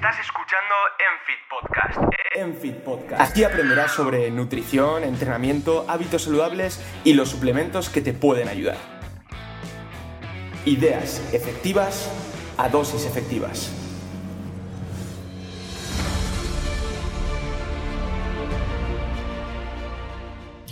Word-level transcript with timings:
Estás 0.00 0.18
escuchando 0.20 0.74
Enfit 1.12 1.38
Podcast. 1.50 2.14
Enfit 2.34 2.76
Podcast. 2.84 3.20
Aquí 3.20 3.44
aprenderás 3.44 3.92
sobre 3.92 4.30
nutrición, 4.30 5.04
entrenamiento, 5.04 5.84
hábitos 5.90 6.22
saludables 6.24 6.82
y 7.04 7.12
los 7.12 7.28
suplementos 7.28 7.90
que 7.90 8.00
te 8.00 8.14
pueden 8.14 8.48
ayudar. 8.48 8.78
Ideas 10.64 11.34
efectivas 11.34 12.10
a 12.56 12.70
dosis 12.70 13.04
efectivas. 13.04 13.79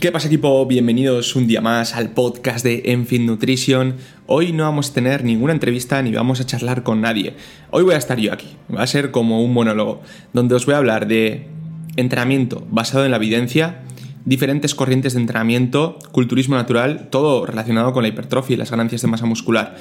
¿Qué 0.01 0.13
pasa 0.13 0.29
equipo? 0.29 0.65
Bienvenidos 0.65 1.35
un 1.35 1.49
día 1.49 1.61
más 1.61 1.97
al 1.97 2.11
podcast 2.11 2.65
de 2.65 2.83
Enfit 2.85 3.21
Nutrition. 3.21 3.97
Hoy 4.29 4.53
no 4.53 4.63
vamos 4.63 4.91
a 4.91 4.95
tener 4.95 5.25
ninguna 5.25 5.53
entrevista 5.53 6.01
ni 6.03 6.13
vamos 6.13 6.39
a 6.39 6.47
charlar 6.47 6.85
con 6.85 7.01
nadie. 7.01 7.35
Hoy 7.73 7.83
voy 7.83 7.95
a 7.95 7.99
estar 7.99 8.17
yo 8.17 8.33
aquí. 8.33 8.47
Va 8.73 8.85
a 8.85 8.87
ser 8.87 9.11
como 9.11 9.43
un 9.43 9.53
monólogo, 9.53 10.01
donde 10.33 10.55
os 10.55 10.67
voy 10.67 10.77
a 10.77 10.79
hablar 10.79 11.09
de 11.09 11.49
entrenamiento 11.97 12.65
basado 12.71 13.05
en 13.07 13.11
la 13.11 13.17
evidencia, 13.17 13.83
diferentes 14.25 14.77
corrientes 14.77 15.15
de 15.15 15.21
entrenamiento, 15.21 15.99
culturismo 16.13 16.55
natural, 16.55 17.09
todo 17.11 17.45
relacionado 17.45 17.93
con 17.93 18.05
la 18.05 18.09
hipertrofia 18.09 18.55
y 18.55 18.59
las 18.59 18.71
ganancias 18.71 19.03
de 19.03 19.09
masa 19.09 19.27
muscular. 19.27 19.79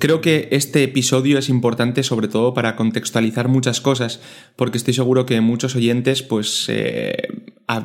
Creo 0.00 0.20
que 0.20 0.48
este 0.50 0.82
episodio 0.82 1.38
es 1.38 1.48
importante 1.48 2.02
sobre 2.02 2.26
todo 2.26 2.52
para 2.52 2.74
contextualizar 2.74 3.46
muchas 3.46 3.80
cosas, 3.80 4.20
porque 4.56 4.78
estoy 4.78 4.94
seguro 4.94 5.24
que 5.24 5.40
muchos 5.40 5.76
oyentes 5.76 6.24
pues 6.24 6.66
eh, 6.68 7.28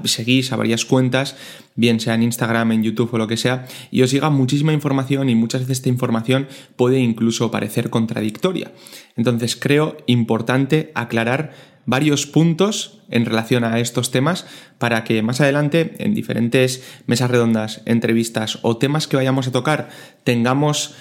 seguís 0.05 0.51
a 0.51 0.55
varias 0.55 0.85
cuentas, 0.85 1.35
bien 1.75 1.99
sea 1.99 2.15
en 2.15 2.23
Instagram, 2.23 2.71
en 2.71 2.83
YouTube 2.83 3.13
o 3.13 3.17
lo 3.17 3.27
que 3.27 3.37
sea, 3.37 3.67
y 3.91 4.01
os 4.01 4.11
llega 4.11 4.29
muchísima 4.29 4.73
información 4.73 5.29
y 5.29 5.35
muchas 5.35 5.61
veces 5.61 5.79
esta 5.79 5.89
información 5.89 6.47
puede 6.75 6.99
incluso 6.99 7.51
parecer 7.51 7.89
contradictoria. 7.89 8.71
Entonces 9.15 9.55
creo 9.55 9.97
importante 10.07 10.91
aclarar 10.95 11.53
varios 11.85 12.25
puntos 12.25 12.99
en 13.09 13.25
relación 13.25 13.63
a 13.63 13.79
estos 13.79 14.11
temas 14.11 14.45
para 14.77 15.03
que 15.03 15.23
más 15.23 15.41
adelante 15.41 15.95
en 15.99 16.13
diferentes 16.13 16.83
mesas 17.07 17.31
redondas, 17.31 17.81
entrevistas 17.85 18.59
o 18.61 18.77
temas 18.77 19.07
que 19.07 19.15
vayamos 19.15 19.47
a 19.47 19.51
tocar 19.51 19.89
tengamos 20.23 20.95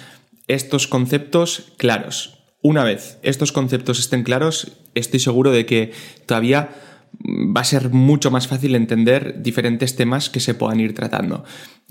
estos 0.47 0.87
conceptos 0.87 1.73
claros. 1.77 2.37
Una 2.61 2.83
vez 2.83 3.19
estos 3.21 3.51
conceptos 3.51 3.99
estén 3.99 4.23
claros, 4.23 4.71
estoy 4.95 5.19
seguro 5.19 5.51
de 5.51 5.65
que 5.65 5.91
todavía 6.25 6.69
va 7.27 7.61
a 7.61 7.65
ser 7.65 7.89
mucho 7.89 8.31
más 8.31 8.47
fácil 8.47 8.75
entender 8.75 9.41
diferentes 9.41 9.95
temas 9.95 10.29
que 10.29 10.39
se 10.39 10.53
puedan 10.53 10.79
ir 10.79 10.93
tratando. 10.93 11.43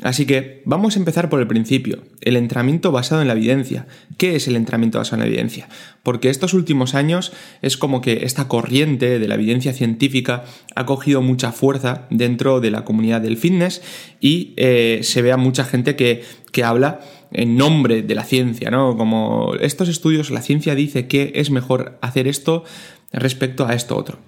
Así 0.02 0.26
que 0.26 0.62
vamos 0.64 0.96
a 0.96 0.98
empezar 0.98 1.28
por 1.28 1.40
el 1.40 1.46
principio, 1.46 2.04
el 2.20 2.36
entrenamiento 2.36 2.92
basado 2.92 3.22
en 3.22 3.28
la 3.28 3.34
evidencia. 3.34 3.86
¿Qué 4.18 4.36
es 4.36 4.46
el 4.46 4.56
entrenamiento 4.56 4.98
basado 4.98 5.16
en 5.16 5.28
la 5.28 5.34
evidencia? 5.34 5.68
Porque 6.02 6.30
estos 6.30 6.54
últimos 6.54 6.94
años 6.94 7.32
es 7.62 7.76
como 7.76 8.00
que 8.00 8.24
esta 8.24 8.48
corriente 8.48 9.18
de 9.18 9.28
la 9.28 9.34
evidencia 9.34 9.72
científica 9.72 10.44
ha 10.74 10.86
cogido 10.86 11.22
mucha 11.22 11.52
fuerza 11.52 12.06
dentro 12.10 12.60
de 12.60 12.70
la 12.70 12.84
comunidad 12.84 13.20
del 13.20 13.36
fitness 13.36 13.82
y 14.20 14.54
eh, 14.56 15.00
se 15.02 15.22
ve 15.22 15.32
a 15.32 15.36
mucha 15.36 15.64
gente 15.64 15.96
que, 15.96 16.22
que 16.52 16.64
habla 16.64 17.00
en 17.32 17.56
nombre 17.56 18.02
de 18.02 18.14
la 18.14 18.24
ciencia, 18.24 18.70
¿no? 18.70 18.96
Como 18.96 19.54
estos 19.60 19.88
estudios, 19.88 20.30
la 20.30 20.42
ciencia 20.42 20.74
dice 20.74 21.08
que 21.08 21.32
es 21.34 21.50
mejor 21.50 21.98
hacer 22.00 22.28
esto 22.28 22.64
respecto 23.12 23.66
a 23.66 23.74
esto 23.74 23.96
otro 23.96 24.18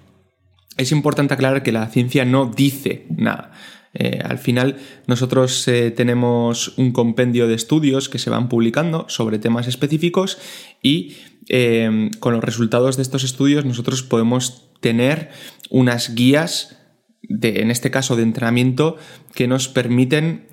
es 0.79 0.93
importante 0.93 1.33
aclarar 1.33 1.61
que 1.61 1.73
la 1.73 1.87
ciencia 1.87 2.23
no 2.25 2.45
dice 2.45 3.05
nada. 3.09 3.51
Eh, 3.93 4.21
al 4.23 4.37
final 4.37 4.77
nosotros 5.07 5.67
eh, 5.67 5.91
tenemos 5.91 6.77
un 6.77 6.91
compendio 6.91 7.47
de 7.47 7.55
estudios 7.55 8.07
que 8.07 8.19
se 8.19 8.29
van 8.29 8.47
publicando 8.47 9.05
sobre 9.09 9.39
temas 9.39 9.67
específicos 9.67 10.37
y 10.81 11.17
eh, 11.49 12.11
con 12.19 12.33
los 12.33 12.43
resultados 12.43 12.95
de 12.95 13.01
estos 13.01 13.23
estudios 13.23 13.65
nosotros 13.65 14.03
podemos 14.03 14.69
tener 14.79 15.31
unas 15.69 16.15
guías 16.15 16.77
de, 17.23 17.61
en 17.61 17.71
este 17.71 17.91
caso 17.91 18.15
de 18.15 18.23
entrenamiento 18.23 18.95
que 19.33 19.47
nos 19.47 19.67
permiten 19.67 20.47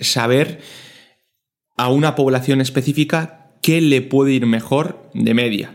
saber 0.00 0.60
a 1.76 1.88
una 1.88 2.14
población 2.14 2.60
específica 2.60 3.50
qué 3.62 3.80
le 3.80 4.02
puede 4.02 4.34
ir 4.34 4.46
mejor 4.46 5.10
de 5.14 5.34
media. 5.34 5.74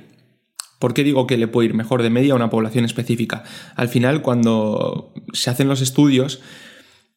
¿Por 0.84 0.94
qué 0.94 1.06
digo 1.06 1.28
que 1.28 1.38
le 1.38 1.48
puede 1.48 1.70
ir 1.70 1.76
mejor 1.76 2.04
de 2.04 2.10
media 2.10 2.34
a 2.34 2.36
una 2.36 2.50
población 2.50 2.84
específica? 2.84 3.46
Al 3.78 3.88
final, 3.88 4.22
cuando 4.22 5.14
se 5.32 5.50
hacen 5.50 5.70
los 5.70 5.80
estudios, 5.80 6.42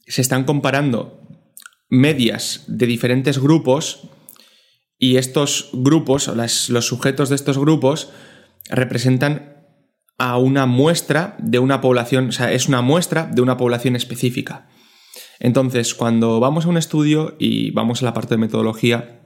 se 0.07 0.23
están 0.23 0.45
comparando 0.45 1.21
medias 1.89 2.63
de 2.69 2.87
diferentes 2.87 3.41
grupos 3.41 4.03
y 5.01 5.17
estos 5.17 5.71
grupos, 5.73 6.29
o 6.29 6.37
los 6.37 6.87
sujetos 6.87 7.29
de 7.29 7.35
estos 7.35 7.59
grupos, 7.59 8.11
representan 8.71 9.67
a 10.17 10.39
una 10.39 10.67
muestra 10.67 11.35
de 11.41 11.59
una 11.59 11.81
población, 11.81 12.29
o 12.29 12.33
sea, 12.33 12.53
es 12.53 12.69
una 12.69 12.83
muestra 12.83 13.27
de 13.27 13.43
una 13.43 13.57
población 13.57 13.97
específica. 13.97 14.69
Entonces, 15.41 15.97
cuando 15.97 16.39
vamos 16.39 16.67
a 16.67 16.69
un 16.69 16.77
estudio 16.77 17.35
y 17.41 17.73
vamos 17.73 18.01
a 18.01 18.05
la 18.05 18.15
parte 18.15 18.35
de 18.37 18.39
metodología, 18.39 19.26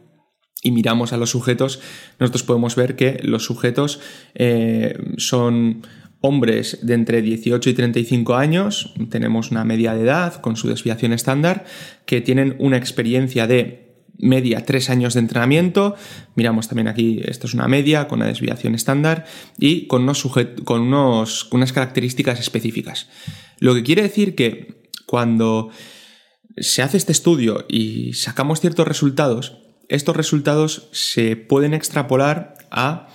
y 0.62 0.72
miramos 0.72 1.12
a 1.12 1.16
los 1.16 1.30
sujetos, 1.30 1.80
nosotros 2.18 2.42
podemos 2.42 2.76
ver 2.76 2.96
que 2.96 3.20
los 3.22 3.44
sujetos 3.44 4.00
eh, 4.34 4.98
son 5.16 5.82
hombres 6.20 6.78
de 6.82 6.94
entre 6.94 7.22
18 7.22 7.70
y 7.70 7.74
35 7.74 8.34
años, 8.36 8.92
tenemos 9.08 9.50
una 9.50 9.64
media 9.64 9.94
de 9.94 10.02
edad 10.02 10.40
con 10.40 10.56
su 10.56 10.68
desviación 10.68 11.12
estándar, 11.12 11.64
que 12.04 12.20
tienen 12.20 12.56
una 12.58 12.76
experiencia 12.76 13.46
de 13.46 13.90
media 14.18 14.66
tres 14.66 14.90
años 14.90 15.14
de 15.14 15.20
entrenamiento, 15.20 15.94
miramos 16.34 16.68
también 16.68 16.88
aquí, 16.88 17.22
esto 17.24 17.46
es 17.46 17.54
una 17.54 17.68
media 17.68 18.06
con 18.06 18.18
una 18.18 18.28
desviación 18.28 18.74
estándar 18.74 19.24
y 19.58 19.86
con, 19.86 20.02
unos 20.02 20.28
con, 20.64 20.82
unos, 20.82 21.48
unas 21.52 21.72
características 21.72 22.38
específicas. 22.38 23.08
Lo 23.58 23.74
que 23.74 23.82
quiere 23.82 24.02
decir 24.02 24.34
que 24.34 24.90
cuando 25.06 25.70
se 26.58 26.82
hace 26.82 26.98
este 26.98 27.12
estudio 27.12 27.64
y 27.68 28.12
sacamos 28.12 28.60
ciertos 28.60 28.86
resultados, 28.86 29.56
estos 29.90 30.16
resultados 30.16 30.88
se 30.92 31.36
pueden 31.36 31.74
extrapolar 31.74 32.54
a 32.70 33.08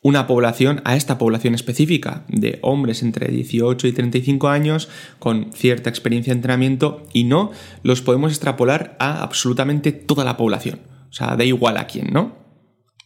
una 0.00 0.26
población, 0.26 0.80
a 0.84 0.96
esta 0.96 1.18
población 1.18 1.54
específica 1.54 2.24
de 2.28 2.58
hombres 2.62 3.02
entre 3.02 3.28
18 3.28 3.86
y 3.86 3.92
35 3.92 4.48
años 4.48 4.88
con 5.18 5.52
cierta 5.52 5.90
experiencia 5.90 6.32
de 6.32 6.38
entrenamiento 6.38 7.06
y 7.12 7.24
no 7.24 7.52
los 7.82 8.02
podemos 8.02 8.32
extrapolar 8.32 8.96
a 8.98 9.22
absolutamente 9.22 9.92
toda 9.92 10.24
la 10.24 10.36
población. 10.36 10.80
O 11.10 11.12
sea, 11.12 11.36
da 11.36 11.44
igual 11.44 11.76
a 11.76 11.86
quién, 11.86 12.08
¿no? 12.12 12.36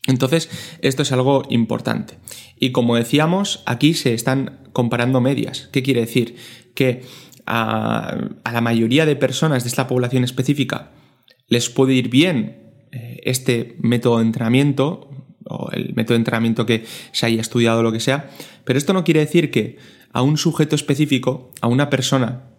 Entonces, 0.06 0.48
esto 0.80 1.02
es 1.02 1.12
algo 1.12 1.42
importante. 1.50 2.18
Y 2.58 2.72
como 2.72 2.96
decíamos, 2.96 3.62
aquí 3.66 3.94
se 3.94 4.14
están 4.14 4.60
comparando 4.72 5.20
medias. 5.20 5.68
¿Qué 5.72 5.82
quiere 5.82 6.00
decir? 6.00 6.36
Que 6.74 7.02
a, 7.46 8.16
a 8.44 8.52
la 8.52 8.60
mayoría 8.60 9.06
de 9.06 9.16
personas 9.16 9.64
de 9.64 9.68
esta 9.68 9.86
población 9.86 10.24
específica 10.24 10.92
les 11.48 11.68
puede 11.68 11.94
ir 11.94 12.08
bien 12.08 12.67
este 12.92 13.76
método 13.80 14.18
de 14.18 14.24
entrenamiento 14.24 15.10
o 15.44 15.70
el 15.72 15.94
método 15.94 16.14
de 16.14 16.20
entrenamiento 16.20 16.66
que 16.66 16.84
se 17.12 17.26
haya 17.26 17.40
estudiado 17.40 17.80
o 17.80 17.82
lo 17.82 17.92
que 17.92 18.00
sea, 18.00 18.30
pero 18.64 18.78
esto 18.78 18.92
no 18.92 19.04
quiere 19.04 19.20
decir 19.20 19.50
que 19.50 19.78
a 20.12 20.22
un 20.22 20.36
sujeto 20.36 20.74
específico, 20.74 21.52
a 21.60 21.68
una 21.68 21.90
persona 21.90 22.50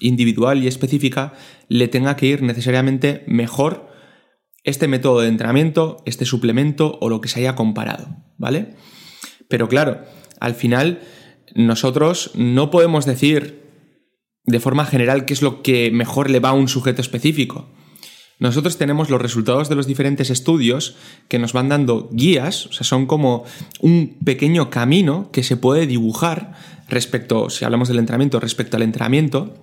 individual 0.00 0.62
y 0.62 0.66
específica, 0.66 1.32
le 1.68 1.88
tenga 1.88 2.16
que 2.16 2.26
ir 2.26 2.42
necesariamente 2.42 3.24
mejor 3.26 3.88
este 4.64 4.88
método 4.88 5.20
de 5.20 5.28
entrenamiento, 5.28 6.02
este 6.06 6.24
suplemento 6.24 6.98
o 7.00 7.08
lo 7.08 7.20
que 7.20 7.28
se 7.28 7.40
haya 7.40 7.54
comparado, 7.54 8.08
¿vale? 8.36 8.74
Pero 9.48 9.68
claro, 9.68 10.02
al 10.40 10.54
final 10.54 11.00
nosotros 11.54 12.32
no 12.34 12.70
podemos 12.70 13.06
decir 13.06 13.62
de 14.44 14.60
forma 14.60 14.84
general 14.84 15.24
qué 15.24 15.34
es 15.34 15.42
lo 15.42 15.62
que 15.62 15.90
mejor 15.90 16.30
le 16.30 16.40
va 16.40 16.50
a 16.50 16.54
un 16.54 16.68
sujeto 16.68 17.00
específico. 17.00 17.72
Nosotros 18.38 18.76
tenemos 18.76 19.08
los 19.08 19.20
resultados 19.20 19.68
de 19.68 19.76
los 19.76 19.86
diferentes 19.86 20.28
estudios 20.28 20.96
que 21.28 21.38
nos 21.38 21.54
van 21.54 21.70
dando 21.70 22.10
guías, 22.12 22.66
o 22.66 22.72
sea, 22.72 22.84
son 22.84 23.06
como 23.06 23.44
un 23.80 24.18
pequeño 24.24 24.68
camino 24.68 25.30
que 25.32 25.42
se 25.42 25.56
puede 25.56 25.86
dibujar 25.86 26.54
respecto, 26.88 27.48
si 27.48 27.64
hablamos 27.64 27.88
del 27.88 27.98
entrenamiento, 27.98 28.38
respecto 28.38 28.76
al 28.76 28.82
entrenamiento, 28.82 29.54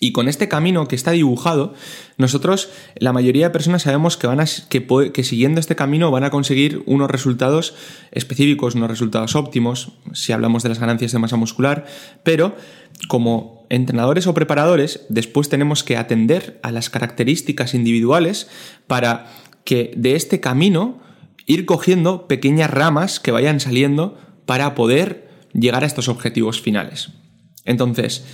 Y 0.00 0.12
con 0.12 0.28
este 0.28 0.46
camino 0.46 0.86
que 0.86 0.94
está 0.94 1.10
dibujado, 1.10 1.74
nosotros, 2.18 2.70
la 2.94 3.12
mayoría 3.12 3.46
de 3.46 3.50
personas 3.50 3.82
sabemos 3.82 4.16
que, 4.16 4.28
van 4.28 4.38
a, 4.38 4.44
que, 4.44 5.24
siguiendo 5.24 5.58
este 5.58 5.74
camino 5.74 6.12
van 6.12 6.22
a 6.22 6.30
conseguir 6.30 6.84
unos 6.86 7.10
resultados 7.10 7.74
específicos, 8.12 8.76
unos 8.76 8.88
resultados 8.88 9.34
óptimos, 9.34 9.98
si 10.12 10.30
hablamos 10.30 10.62
de 10.62 10.68
las 10.68 10.78
ganancias 10.78 11.10
de 11.10 11.18
masa 11.18 11.34
muscular, 11.34 11.84
pero 12.22 12.54
como 13.08 13.57
entrenadores 13.70 14.26
o 14.26 14.34
preparadores, 14.34 15.06
después 15.08 15.48
tenemos 15.48 15.84
que 15.84 15.96
atender 15.96 16.58
a 16.62 16.72
las 16.72 16.90
características 16.90 17.74
individuales 17.74 18.48
para 18.86 19.26
que 19.64 19.92
de 19.96 20.16
este 20.16 20.40
camino 20.40 21.00
ir 21.46 21.64
cogiendo 21.64 22.26
pequeñas 22.28 22.70
ramas 22.70 23.20
que 23.20 23.32
vayan 23.32 23.60
saliendo 23.60 24.18
para 24.46 24.74
poder 24.74 25.28
llegar 25.52 25.82
a 25.84 25.86
estos 25.86 26.08
objetivos 26.08 26.60
finales. 26.60 27.10
Entonces, 27.64 28.24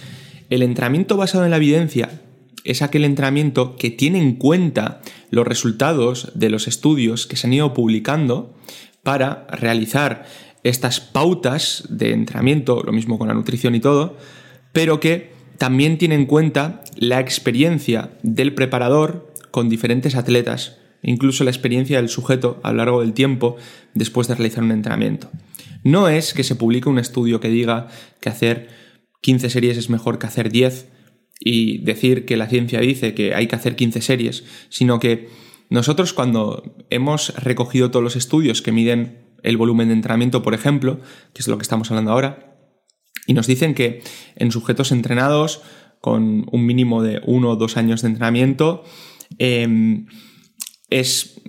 el 0.50 0.62
entrenamiento 0.62 1.16
basado 1.16 1.44
en 1.44 1.50
la 1.50 1.56
evidencia 1.56 2.20
es 2.64 2.82
aquel 2.82 3.04
entrenamiento 3.04 3.76
que 3.76 3.90
tiene 3.90 4.18
en 4.18 4.36
cuenta 4.36 5.00
los 5.30 5.46
resultados 5.46 6.32
de 6.34 6.50
los 6.50 6.66
estudios 6.66 7.26
que 7.26 7.36
se 7.36 7.46
han 7.46 7.52
ido 7.52 7.74
publicando 7.74 8.54
para 9.02 9.46
realizar 9.50 10.24
estas 10.62 11.00
pautas 11.00 11.84
de 11.90 12.12
entrenamiento, 12.12 12.82
lo 12.82 12.92
mismo 12.92 13.18
con 13.18 13.28
la 13.28 13.34
nutrición 13.34 13.74
y 13.74 13.80
todo, 13.80 14.16
pero 14.74 15.00
que 15.00 15.30
también 15.56 15.96
tiene 15.96 16.16
en 16.16 16.26
cuenta 16.26 16.82
la 16.96 17.20
experiencia 17.20 18.10
del 18.22 18.54
preparador 18.54 19.32
con 19.50 19.70
diferentes 19.70 20.16
atletas, 20.16 20.78
incluso 21.02 21.44
la 21.44 21.50
experiencia 21.50 21.98
del 21.98 22.08
sujeto 22.10 22.60
a 22.64 22.72
lo 22.72 22.78
largo 22.78 23.00
del 23.00 23.14
tiempo 23.14 23.56
después 23.94 24.26
de 24.28 24.34
realizar 24.34 24.64
un 24.64 24.72
entrenamiento. 24.72 25.30
No 25.84 26.08
es 26.08 26.34
que 26.34 26.42
se 26.42 26.56
publique 26.56 26.88
un 26.88 26.98
estudio 26.98 27.38
que 27.38 27.48
diga 27.48 27.88
que 28.20 28.28
hacer 28.28 28.68
15 29.20 29.48
series 29.48 29.78
es 29.78 29.90
mejor 29.90 30.18
que 30.18 30.26
hacer 30.26 30.50
10 30.50 30.88
y 31.38 31.78
decir 31.78 32.24
que 32.24 32.36
la 32.36 32.48
ciencia 32.48 32.80
dice 32.80 33.14
que 33.14 33.34
hay 33.34 33.46
que 33.46 33.56
hacer 33.56 33.76
15 33.76 34.00
series, 34.00 34.44
sino 34.70 34.98
que 34.98 35.28
nosotros 35.70 36.12
cuando 36.12 36.74
hemos 36.90 37.32
recogido 37.36 37.92
todos 37.92 38.02
los 38.02 38.16
estudios 38.16 38.60
que 38.60 38.72
miden 38.72 39.18
el 39.44 39.56
volumen 39.56 39.88
de 39.88 39.94
entrenamiento, 39.94 40.42
por 40.42 40.54
ejemplo, 40.54 41.00
que 41.32 41.42
es 41.42 41.48
lo 41.48 41.58
que 41.58 41.62
estamos 41.62 41.90
hablando 41.90 42.10
ahora, 42.10 42.53
y 43.26 43.34
nos 43.34 43.46
dicen 43.46 43.74
que 43.74 44.02
en 44.36 44.50
sujetos 44.50 44.92
entrenados 44.92 45.62
con 46.00 46.46
un 46.50 46.66
mínimo 46.66 47.02
de 47.02 47.22
uno 47.24 47.50
o 47.50 47.56
dos 47.56 47.76
años 47.76 48.02
de 48.02 48.08
entrenamiento, 48.08 48.84
em, 49.38 50.06
es, 50.90 51.40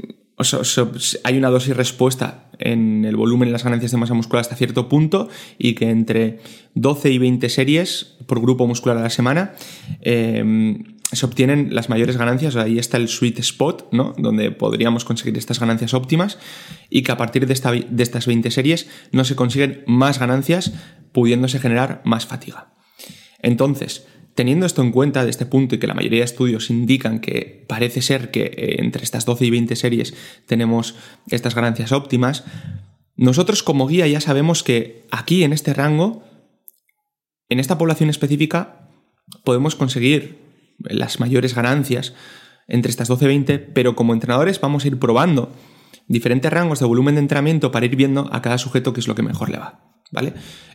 hay 1.23 1.37
una 1.37 1.49
dosis 1.49 1.75
respuesta 1.75 2.49
en 2.59 3.03
el 3.03 3.17
volumen 3.17 3.49
y 3.49 3.51
las 3.51 3.65
ganancias 3.65 3.91
de 3.91 3.97
masa 3.97 4.13
muscular 4.13 4.41
hasta 4.41 4.55
cierto 4.55 4.87
punto 4.87 5.27
y 5.57 5.75
que 5.75 5.89
entre 5.89 6.39
12 6.73 7.11
y 7.11 7.17
20 7.17 7.49
series 7.49 8.15
por 8.27 8.39
grupo 8.39 8.65
muscular 8.65 8.97
a 8.97 9.01
la 9.01 9.09
semana 9.09 9.55
em, 10.01 10.94
se 11.11 11.25
obtienen 11.25 11.73
las 11.73 11.89
mayores 11.89 12.17
ganancias, 12.17 12.55
ahí 12.55 12.79
está 12.79 12.97
el 12.97 13.07
sweet 13.07 13.39
spot, 13.39 13.89
¿no? 13.91 14.13
donde 14.17 14.51
podríamos 14.51 15.05
conseguir 15.05 15.37
estas 15.37 15.59
ganancias 15.59 15.93
óptimas 15.93 16.39
y 16.89 17.03
que 17.03 17.11
a 17.11 17.17
partir 17.17 17.45
de, 17.47 17.53
esta, 17.53 17.71
de 17.71 18.03
estas 18.03 18.25
20 18.25 18.49
series 18.51 18.87
no 19.11 19.23
se 19.23 19.35
consiguen 19.35 19.83
más 19.87 20.19
ganancias 20.19 20.73
pudiéndose 21.11 21.59
generar 21.59 22.01
más 22.05 22.25
fatiga. 22.25 22.73
Entonces, 23.39 24.07
Teniendo 24.35 24.65
esto 24.65 24.81
en 24.81 24.91
cuenta 24.91 25.23
de 25.23 25.29
este 25.29 25.45
punto 25.45 25.75
y 25.75 25.77
que 25.79 25.87
la 25.87 25.93
mayoría 25.93 26.19
de 26.19 26.25
estudios 26.25 26.69
indican 26.69 27.19
que 27.21 27.63
parece 27.69 28.01
ser 28.01 28.31
que 28.31 28.43
eh, 28.43 28.75
entre 28.79 29.01
estas 29.01 29.25
12 29.25 29.45
y 29.45 29.49
20 29.49 29.77
series 29.77 30.13
tenemos 30.45 30.95
estas 31.29 31.55
ganancias 31.55 31.93
óptimas, 31.93 32.43
nosotros 33.15 33.63
como 33.63 33.87
guía 33.87 34.07
ya 34.07 34.19
sabemos 34.19 34.61
que 34.61 35.05
aquí 35.09 35.45
en 35.45 35.53
este 35.53 35.73
rango, 35.73 36.25
en 37.47 37.61
esta 37.61 37.77
población 37.77 38.09
específica, 38.09 38.89
podemos 39.45 39.75
conseguir 39.75 40.44
las 40.79 41.19
mayores 41.19 41.55
ganancias 41.55 42.13
entre 42.67 42.89
estas 42.89 43.07
12 43.07 43.25
y 43.25 43.27
20, 43.27 43.59
pero 43.59 43.95
como 43.95 44.13
entrenadores 44.13 44.59
vamos 44.59 44.85
a 44.85 44.87
ir 44.87 44.99
probando 44.99 45.51
diferentes 46.07 46.51
rangos 46.51 46.79
de 46.79 46.85
volumen 46.85 47.15
de 47.15 47.21
entrenamiento 47.21 47.71
para 47.71 47.85
ir 47.85 47.95
viendo 47.95 48.29
a 48.31 48.41
cada 48.41 48.57
sujeto 48.57 48.93
qué 48.93 48.99
es 48.99 49.07
lo 49.07 49.15
que 49.15 49.23
mejor 49.23 49.49
le 49.49 49.57
va. 49.57 49.81
¿Vale? 50.11 50.33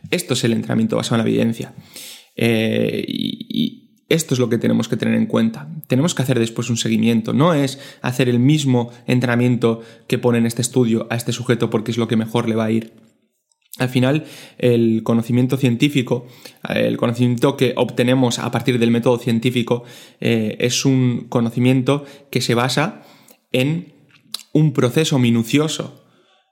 Esto 0.09 0.33
es 0.33 0.43
el 0.43 0.53
entrenamiento 0.53 0.97
basado 0.97 1.15
en 1.15 1.25
la 1.25 1.29
evidencia. 1.29 1.73
Eh, 2.35 3.05
y, 3.07 3.77
esto 4.09 4.33
es 4.33 4.41
lo 4.41 4.49
que 4.49 4.57
tenemos 4.57 4.89
que 4.89 4.97
tener 4.97 5.15
en 5.15 5.25
cuenta. 5.25 5.69
Tenemos 5.87 6.13
que 6.13 6.21
hacer 6.21 6.37
después 6.37 6.69
un 6.69 6.75
seguimiento. 6.75 7.31
No 7.31 7.53
es 7.53 7.79
hacer 8.01 8.27
el 8.27 8.39
mismo 8.39 8.91
entrenamiento 9.07 9.83
que 10.07 10.17
pone 10.17 10.37
en 10.37 10.45
este 10.45 10.61
estudio 10.61 11.07
a 11.09 11.15
este 11.15 11.31
sujeto 11.31 11.69
porque 11.69 11.91
es 11.91 11.97
lo 11.97 12.09
que 12.09 12.17
mejor 12.17 12.49
le 12.49 12.55
va 12.55 12.65
a 12.65 12.71
ir. 12.71 12.91
Al 13.77 13.89
final, 13.89 14.25
el 14.57 15.01
conocimiento 15.03 15.55
científico, 15.55 16.27
el 16.67 16.97
conocimiento 16.97 17.55
que 17.55 17.73
obtenemos 17.77 18.37
a 18.39 18.51
partir 18.51 18.79
del 18.79 18.91
método 18.91 19.17
científico, 19.17 19.83
eh, 20.19 20.57
es 20.59 20.83
un 20.85 21.27
conocimiento 21.29 22.05
que 22.29 22.41
se 22.41 22.53
basa 22.53 23.03
en 23.51 23.93
un 24.53 24.73
proceso 24.73 25.19
minucioso 25.19 26.05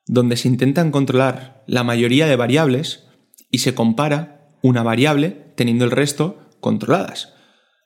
donde 0.07 0.37
se 0.37 0.47
intentan 0.47 0.91
controlar 0.91 1.63
la 1.67 1.83
mayoría 1.83 2.25
de 2.25 2.37
variables 2.37 3.07
y 3.51 3.59
se 3.59 3.75
compara 3.75 4.47
una 4.61 4.81
variable 4.81 5.53
teniendo 5.55 5.85
el 5.85 5.91
resto 5.91 6.39
controladas. 6.61 7.33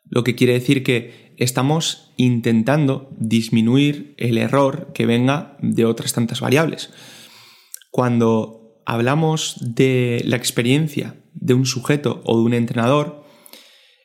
Lo 0.06 0.24
que 0.24 0.36
quiere 0.36 0.54
decir 0.54 0.84
que 0.84 1.34
estamos 1.38 2.14
intentando 2.18 3.10
disminuir 3.18 4.14
el 4.18 4.38
error 4.38 4.92
que 4.94 5.06
venga 5.06 5.58
de 5.60 5.86
otras 5.86 6.14
tantas 6.14 6.40
variables. 6.40 6.92
Cuando 7.92 8.63
hablamos 8.86 9.58
de 9.60 10.22
la 10.26 10.36
experiencia 10.36 11.16
de 11.34 11.54
un 11.54 11.66
sujeto 11.66 12.22
o 12.26 12.38
de 12.38 12.44
un 12.44 12.54
entrenador, 12.54 13.24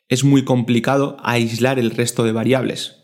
es 0.07 0.23
muy 0.23 0.43
complicado 0.43 1.17
aislar 1.23 1.79
el 1.79 1.91
resto 1.91 2.23
de 2.23 2.31
variables. 2.31 2.95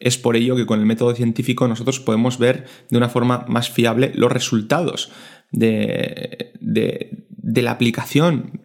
Es 0.00 0.18
por 0.18 0.36
ello 0.36 0.56
que 0.56 0.66
con 0.66 0.80
el 0.80 0.86
método 0.86 1.14
científico 1.14 1.66
nosotros 1.68 2.00
podemos 2.00 2.38
ver 2.38 2.66
de 2.90 2.96
una 2.96 3.08
forma 3.08 3.44
más 3.48 3.70
fiable 3.70 4.12
los 4.14 4.30
resultados 4.30 5.10
de, 5.50 6.52
de 6.60 7.62
la 7.62 7.70
aplicación 7.72 8.62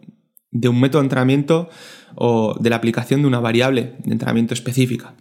de 0.51 0.69
un 0.69 0.79
método 0.79 1.01
de 1.01 1.05
entrenamiento 1.05 1.69
o 2.15 2.55
de 2.59 2.69
la 2.69 2.75
aplicación 2.75 3.21
de 3.21 3.27
una 3.27 3.39
variable 3.39 3.95
de 4.03 4.11
entrenamiento 4.11 4.53
específica. 4.53 5.15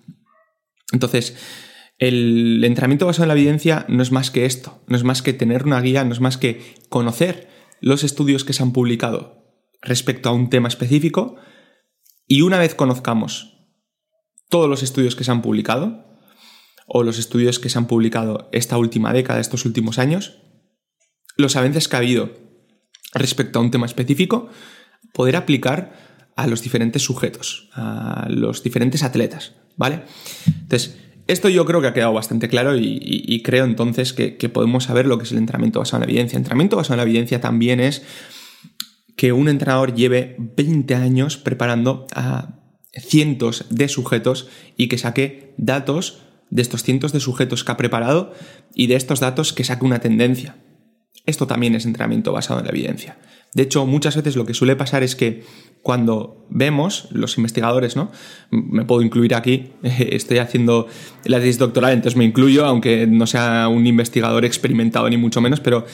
Entonces, 0.93 1.37
el 2.03 2.65
entrenamiento 2.65 3.07
basado 3.07 3.25
en 3.25 3.29
la 3.29 3.35
evidencia 3.35 3.87
no 3.89 4.03
es 4.03 4.11
más 4.11 4.33
que 4.33 4.45
esto, 4.45 4.83
no 4.89 4.97
es 4.97 5.05
más 5.05 5.23
que 5.23 5.33
tener 5.33 5.63
una 5.65 5.81
guía, 5.81 6.03
no 6.05 6.13
es 6.13 6.19
más 6.19 6.37
que 6.37 6.75
conocer 6.89 7.49
los 7.81 8.03
estudios 8.03 8.43
que 8.43 8.53
se 8.53 8.65
han 8.65 8.73
publicado 8.73 9.45
respecto 9.81 10.29
a 10.29 10.33
un 10.33 10.51
tema 10.51 10.67
específico 10.67 11.37
y 12.27 12.43
una 12.43 12.59
vez 12.59 12.75
conozcamos 12.75 13.69
todos 14.49 14.69
los 14.69 14.83
estudios 14.83 15.15
que 15.15 15.23
se 15.23 15.31
han 15.31 15.43
publicado 15.43 16.05
o 16.89 17.05
los 17.05 17.21
estudios 17.21 17.61
que 17.61 17.69
se 17.69 17.79
han 17.79 17.87
publicado 17.87 18.49
esta 18.51 18.79
última 18.79 19.13
década, 19.13 19.39
estos 19.39 19.65
últimos 19.65 20.01
años, 20.01 20.43
los 21.37 21.55
avances 21.55 21.87
que 21.87 21.95
ha 21.95 22.01
habido 22.01 22.33
respecto 23.15 23.61
a 23.61 23.63
un 23.63 23.71
tema 23.71 23.87
específico, 23.87 24.49
poder 25.15 25.37
aplicar 25.37 26.33
a 26.35 26.49
los 26.49 26.63
diferentes 26.63 27.03
sujetos, 27.03 27.71
a 27.75 28.27
los 28.29 28.65
diferentes 28.65 29.05
atletas, 29.05 29.53
¿vale? 29.77 30.03
Entonces, 30.47 30.99
esto 31.27 31.49
yo 31.49 31.65
creo 31.65 31.81
que 31.81 31.87
ha 31.87 31.95
quedado 31.95 32.13
bastante 32.13 32.49
claro 32.49 32.77
y, 32.77 33.43
creo 33.43 33.65
entonces 33.65 34.13
que, 34.13 34.49
podemos 34.49 34.85
saber 34.85 35.07
lo 35.07 35.19
que 35.19 35.25
es 35.25 35.33
el 35.33 35.39
entrenamiento 35.39 35.79
basado 35.79 36.03
en 36.03 36.09
la 36.09 36.13
evidencia. 36.13 36.37
El 36.37 36.41
entrenamiento 36.41 36.77
basado 36.77 36.95
en 36.95 36.99
la 36.99 37.11
evidencia 37.11 37.41
también 37.41 37.81
es 37.81 38.03
que 39.17 39.33
un 39.33 39.49
entrenador 39.49 39.95
lleve 39.95 40.37
20 40.39 40.95
años 40.95 41.37
preparando 41.37 42.07
a 42.15 42.59
cientos 42.93 43.67
de 43.71 43.89
sujetos 43.89 44.49
y 44.77 44.89
que 44.89 44.99
saque 44.99 45.55
datos 45.57 46.23
de 46.51 46.63
estos 46.63 46.83
cientos 46.83 47.13
de 47.13 47.21
sujetos 47.21 47.65
que 47.65 47.73
ha 47.73 47.77
preparado 47.77 48.33
y 48.75 48.87
de 48.87 48.97
estos 48.97 49.21
datos 49.21 49.53
que 49.53 49.65
saque 49.65 49.85
una 49.85 50.01
tendencia. 50.01 50.57
Esto 51.25 51.47
también 51.47 51.75
es 51.75 51.87
entrenamiento 51.87 52.33
basado 52.33 52.61
en 52.61 52.67
la 52.67 52.73
evidencia. 52.73 53.17
De 53.55 53.63
hecho, 53.63 53.87
muchas 53.87 54.17
veces 54.17 54.35
lo 54.35 54.47
que 54.47 54.55
suele 54.55 54.77
pasar 54.77 55.03
es 55.03 55.15
que 55.15 55.45
cuando 55.83 56.47
vemos, 56.49 57.09
los 57.11 57.37
investigadores, 57.37 57.97
¿no? 57.97 58.11
Me 58.51 58.85
puedo 58.85 59.03
incluir 59.03 59.35
aquí, 59.35 59.73
estoy 59.83 60.39
haciendo 60.39 60.87
la 61.25 61.39
tesis 61.39 61.59
doctoral, 61.59 61.93
entonces 61.93 62.17
me 62.17 62.25
incluyo, 62.25 62.65
aunque 62.65 63.07
no 63.07 63.27
sea 63.27 63.69
un 63.69 63.87
investigador 63.87 64.45
experimentado 64.45 65.09
ni 65.11 65.17
mucho 65.17 65.41
menos, 65.41 65.61
pero 65.61 65.85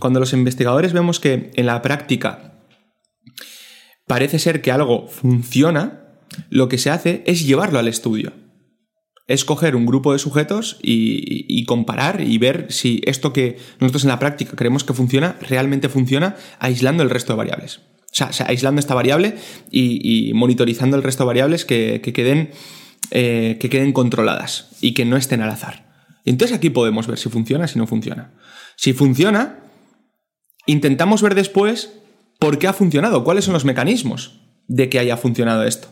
cuando 0.00 0.20
los 0.20 0.32
investigadores 0.32 0.92
vemos 0.92 1.18
que 1.18 1.50
en 1.54 1.66
la 1.66 1.82
práctica 1.82 2.60
parece 4.06 4.38
ser 4.38 4.62
que 4.62 4.70
algo 4.70 5.08
funciona, 5.08 6.04
lo 6.50 6.68
que 6.68 6.78
se 6.78 6.90
hace 6.90 7.24
es 7.26 7.46
llevarlo 7.46 7.78
al 7.78 7.88
estudio 7.88 8.32
es 9.28 9.44
coger 9.44 9.76
un 9.76 9.84
grupo 9.86 10.14
de 10.14 10.18
sujetos 10.18 10.78
y, 10.82 11.64
comparar 11.66 12.22
y 12.22 12.38
ver 12.38 12.66
si 12.70 13.02
esto 13.04 13.32
que 13.34 13.58
nosotros 13.78 14.04
en 14.04 14.08
la 14.08 14.18
práctica 14.18 14.56
creemos 14.56 14.84
que 14.84 14.94
funciona, 14.94 15.36
realmente 15.40 15.90
funciona 15.90 16.36
aislando 16.58 17.02
el 17.02 17.10
resto 17.10 17.34
de 17.34 17.36
variables. 17.36 17.80
O 18.10 18.32
sea, 18.32 18.46
aislando 18.46 18.80
esta 18.80 18.94
variable 18.94 19.36
y, 19.70 20.32
monitorizando 20.34 20.96
el 20.96 21.02
resto 21.02 21.24
de 21.24 21.28
variables 21.28 21.66
que, 21.66 22.00
queden, 22.00 22.50
eh, 23.10 23.58
que 23.60 23.68
queden 23.68 23.92
controladas 23.92 24.70
y 24.80 24.94
que 24.94 25.04
no 25.04 25.18
estén 25.18 25.42
al 25.42 25.50
azar. 25.50 25.86
Entonces 26.24 26.56
aquí 26.56 26.70
podemos 26.70 27.06
ver 27.06 27.18
si 27.18 27.28
funciona, 27.28 27.68
si 27.68 27.78
no 27.78 27.86
funciona. 27.86 28.32
Si 28.76 28.94
funciona, 28.94 29.60
intentamos 30.64 31.20
ver 31.20 31.34
después 31.34 31.92
por 32.38 32.58
qué 32.58 32.66
ha 32.66 32.72
funcionado, 32.72 33.24
cuáles 33.24 33.44
son 33.44 33.52
los 33.52 33.66
mecanismos 33.66 34.40
de 34.68 34.88
que 34.88 34.98
haya 34.98 35.16
funcionado 35.18 35.64
esto. 35.64 35.88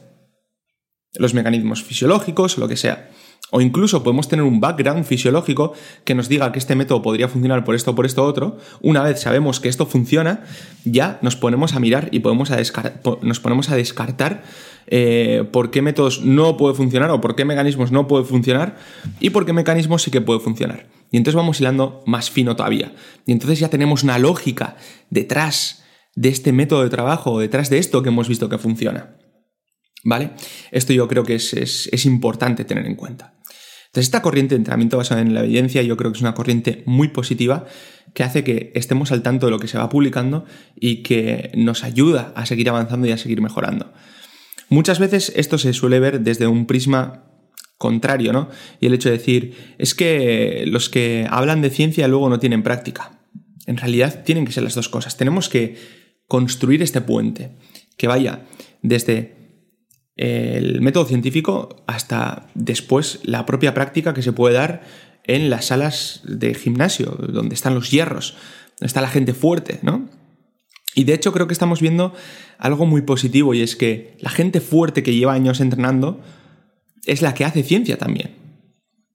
los 1.19 1.33
mecanismos 1.33 1.83
fisiológicos, 1.83 2.59
lo 2.59 2.69
que 2.69 2.77
sea. 2.77 3.11
O 3.51 3.61
incluso 3.61 4.03
podemos 4.03 4.29
tener 4.29 4.45
un 4.45 4.61
background 4.61 5.05
fisiológico 5.05 5.73
que 6.05 6.15
nos 6.15 6.29
diga 6.29 6.51
que 6.51 6.59
este 6.59 6.75
método 6.75 7.03
podría 7.03 7.29
funcionar 7.29 7.65
por 7.65 7.75
esto 7.75 7.93
o 7.93 7.95
por 7.95 8.05
esto 8.05 8.25
otro. 8.25 8.59
Una 8.81 9.03
vez 9.03 9.21
sabemos 9.21 9.61
que 9.61 9.69
esto 9.69 9.87
funciona, 9.87 10.45
ya 10.85 11.19
nos 11.23 11.37
ponemos 11.37 11.75
a 11.75 11.81
mirar 11.81 12.09
y 12.11 12.21
podemos 12.21 12.51
a 12.51 12.57
nos 13.23 13.41
ponemos 13.41 13.71
a 13.71 13.77
descartar 13.77 14.43
eh, 14.89 15.45
por 15.53 15.71
qué 15.71 15.83
métodos 15.83 16.23
no 16.23 16.57
puede 16.57 16.75
funcionar 16.75 17.11
o 17.11 17.21
por 17.21 17.37
qué 17.37 17.45
mecanismos 17.45 17.93
no 17.93 18.09
puede 18.09 18.25
funcionar 18.25 18.77
y 19.21 19.31
por 19.31 19.47
qué 19.47 19.53
mecanismos 19.53 20.03
sí 20.03 20.11
que 20.11 20.21
puede 20.21 20.41
funcionar. 20.41 20.89
Y 21.11 21.17
entonces 21.17 21.37
vamos 21.37 21.61
hilando 21.61 22.03
más 22.07 22.31
fino 22.31 22.57
todavía. 22.57 22.93
Y 23.27 23.33
entonces 23.33 23.61
ya 23.61 23.71
tenemos 23.71 24.03
una 24.03 24.19
lógica 24.19 24.77
detrás 25.11 25.85
de 26.17 26.31
este 26.31 26.53
método 26.53 26.83
de 26.83 26.91
trabajo, 26.91 27.39
detrás 27.39 27.71
de 27.71 27.79
esto 27.79 28.03
que 28.03 28.09
hemos 28.09 28.29
visto 28.29 28.49
que 28.49 28.59
funciona. 28.59 29.17
¿Vale? 30.03 30.31
Esto 30.71 30.93
yo 30.93 31.09
creo 31.09 31.25
que 31.25 31.35
es, 31.35 32.07
importante 32.07 32.65
tener 32.65 32.87
en 32.87 32.95
cuenta. 32.95 33.35
Entonces, 33.97 34.09
esta 34.09 34.21
corriente 34.21 34.55
de 34.55 34.59
entrenamiento 34.59 34.99
basada 34.99 35.23
en 35.23 35.33
la 35.33 35.43
evidencia 35.43 35.81
yo 35.81 35.97
creo 35.97 36.13
que 36.13 36.19
es 36.19 36.21
una 36.21 36.35
corriente 36.35 36.83
muy 36.85 37.09
positiva 37.09 37.65
que 38.13 38.25
hace 38.25 38.45
que 38.45 38.71
estemos 38.75 39.11
al 39.11 39.23
tanto 39.23 39.47
de 39.47 39.53
lo 39.53 39.59
que 39.59 39.69
se 39.69 39.79
va 39.79 39.89
publicando 39.89 40.45
y 40.79 41.03
que 41.03 41.51
nos 41.55 41.83
ayuda 41.83 42.31
a 42.37 42.45
seguir 42.45 42.69
avanzando 42.69 43.07
y 43.07 43.13
a 43.13 43.17
seguir 43.17 43.41
mejorando. 43.41 43.95
Muchas 44.69 44.99
veces 44.99 45.33
esto 45.35 45.57
se 45.57 45.73
suele 45.73 45.99
ver 45.99 46.21
desde 46.21 46.47
un 46.47 46.67
prisma 46.67 47.25
contrario, 47.79 48.35
¿no? 48.35 48.51
Y 48.81 48.87
el 48.87 48.93
hecho 48.93 49.09
de 49.09 49.17
decir, 49.17 49.55
es 49.79 49.95
que 49.95 50.65
los 50.67 50.91
que 50.91 51.27
hablan 51.31 51.63
de 51.63 51.71
ciencia 51.71 52.07
luego 52.07 52.29
no 52.29 52.39
tienen 52.39 52.63
práctica. 52.63 53.23
En 53.65 53.79
realidad 53.79 54.25
tienen 54.25 54.45
que 54.45 54.53
ser 54.53 54.63
las 54.63 54.75
dos 54.75 54.91
cosas. 54.91 55.17
Tenemos 55.17 55.49
que 55.49 55.77
construir 56.29 56.83
este 56.83 57.01
puente 57.01 57.57
que 57.97 58.09
vaya 58.09 58.45
desde 58.83 59.36
el 60.17 60.81
método 60.81 61.05
científico 61.05 61.85
hasta 61.87 62.49
después 62.55 63.21
la 63.23 63.47
propia 63.47 63.75
práctica 63.75 64.15
que 64.15 64.23
se 64.23 64.33
puede 64.33 64.55
dar 64.55 64.83
en 65.25 65.51
las 65.51 65.67
salas 65.67 66.23
de 66.25 66.55
gimnasio, 66.55 67.11
donde 67.11 67.55
están 67.55 67.75
los 67.75 67.91
hierros, 67.91 68.37
donde 68.79 68.87
está 68.87 69.01
la 69.01 69.09
gente 69.09 69.35
fuerte, 69.35 69.79
¿no? 69.83 70.09
Y 70.95 71.05
de 71.05 71.13
hecho 71.13 71.33
creo 71.33 71.47
que 71.47 71.53
estamos 71.53 71.83
viendo 71.83 72.15
algo 72.59 72.87
muy 72.87 73.03
positivo 73.03 73.53
y 73.53 73.61
es 73.61 73.77
que 73.77 74.17
la 74.21 74.31
gente 74.31 74.61
fuerte 74.61 75.03
que 75.03 75.15
lleva 75.15 75.35
años 75.35 75.61
entrenando 75.61 76.21
es 77.05 77.21
la 77.21 77.35
que 77.35 77.45
hace 77.45 77.63
ciencia 77.63 77.99
también. 77.99 78.35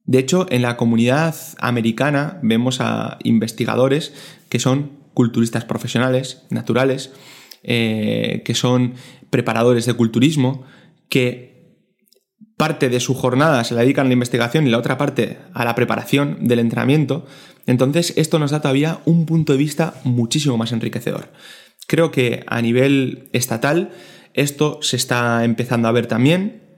De 0.05 0.19
hecho, 0.19 0.45
en 0.49 0.61
la 0.61 0.77
comunidad 0.77 1.35
americana 1.57 2.39
vemos 2.43 2.81
a 2.81 3.17
investigadores 3.23 4.13
que 4.49 4.59
son 4.59 4.91
culturistas 5.13 5.65
profesionales, 5.65 6.43
naturales, 6.49 7.11
eh, 7.63 8.41
que 8.45 8.53
son 8.53 8.93
preparadores 9.29 9.85
de 9.85 9.93
culturismo, 9.93 10.63
que 11.11 11.51
parte 12.55 12.89
de 12.89 13.01
su 13.01 13.13
jornada 13.13 13.63
se 13.65 13.75
la 13.75 13.81
dedican 13.81 14.05
a 14.05 14.09
la 14.09 14.13
investigación 14.13 14.65
y 14.65 14.69
la 14.69 14.77
otra 14.77 14.97
parte 14.97 15.39
a 15.53 15.65
la 15.65 15.75
preparación 15.75 16.47
del 16.47 16.59
entrenamiento, 16.59 17.25
entonces 17.67 18.13
esto 18.15 18.39
nos 18.39 18.51
da 18.51 18.61
todavía 18.61 19.01
un 19.05 19.25
punto 19.25 19.51
de 19.51 19.59
vista 19.59 19.95
muchísimo 20.05 20.57
más 20.57 20.71
enriquecedor. 20.71 21.29
Creo 21.85 22.11
que 22.11 22.43
a 22.47 22.61
nivel 22.61 23.29
estatal 23.33 23.91
esto 24.33 24.79
se 24.81 24.95
está 24.95 25.43
empezando 25.43 25.89
a 25.89 25.91
ver 25.91 26.07
también 26.07 26.70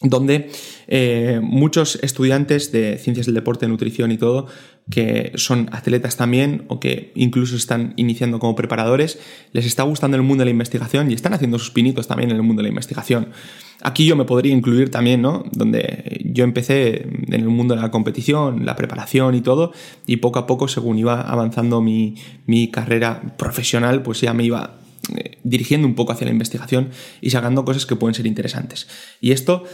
donde 0.00 0.50
eh, 0.88 1.40
muchos 1.42 1.96
estudiantes 2.02 2.72
de 2.72 2.98
ciencias 2.98 3.26
del 3.26 3.34
deporte, 3.34 3.68
nutrición 3.68 4.10
y 4.10 4.18
todo, 4.18 4.46
que 4.90 5.32
son 5.36 5.68
atletas 5.72 6.16
también 6.16 6.64
o 6.68 6.80
que 6.80 7.12
incluso 7.14 7.54
están 7.54 7.94
iniciando 7.96 8.40
como 8.40 8.56
preparadores, 8.56 9.20
les 9.52 9.64
está 9.64 9.84
gustando 9.84 10.16
el 10.16 10.22
mundo 10.22 10.42
de 10.42 10.46
la 10.46 10.50
investigación 10.50 11.10
y 11.10 11.14
están 11.14 11.34
haciendo 11.34 11.58
sus 11.58 11.70
pinitos 11.70 12.08
también 12.08 12.30
en 12.30 12.36
el 12.36 12.42
mundo 12.42 12.60
de 12.60 12.64
la 12.64 12.70
investigación. 12.70 13.28
Aquí 13.82 14.06
yo 14.06 14.16
me 14.16 14.24
podría 14.24 14.52
incluir 14.52 14.90
también, 14.90 15.22
¿no? 15.22 15.44
Donde 15.52 16.20
yo 16.24 16.44
empecé 16.44 17.02
en 17.02 17.34
el 17.34 17.48
mundo 17.48 17.74
de 17.74 17.82
la 17.82 17.90
competición, 17.90 18.64
la 18.64 18.76
preparación 18.76 19.34
y 19.34 19.40
todo, 19.40 19.72
y 20.06 20.16
poco 20.16 20.38
a 20.38 20.46
poco, 20.46 20.68
según 20.68 20.98
iba 20.98 21.20
avanzando 21.20 21.80
mi, 21.80 22.16
mi 22.46 22.70
carrera 22.70 23.36
profesional, 23.36 24.02
pues 24.02 24.20
ya 24.20 24.34
me 24.34 24.44
iba 24.44 24.81
eh, 25.16 25.38
dirigiendo 25.42 25.86
un 25.86 25.94
poco 25.94 26.12
hacia 26.12 26.26
la 26.26 26.32
investigación 26.32 26.90
y 27.20 27.30
sacando 27.30 27.64
cosas 27.64 27.86
que 27.86 27.96
pueden 27.96 28.14
ser 28.14 28.26
interesantes. 28.26 28.88
Y 29.20 29.32
esto 29.32 29.64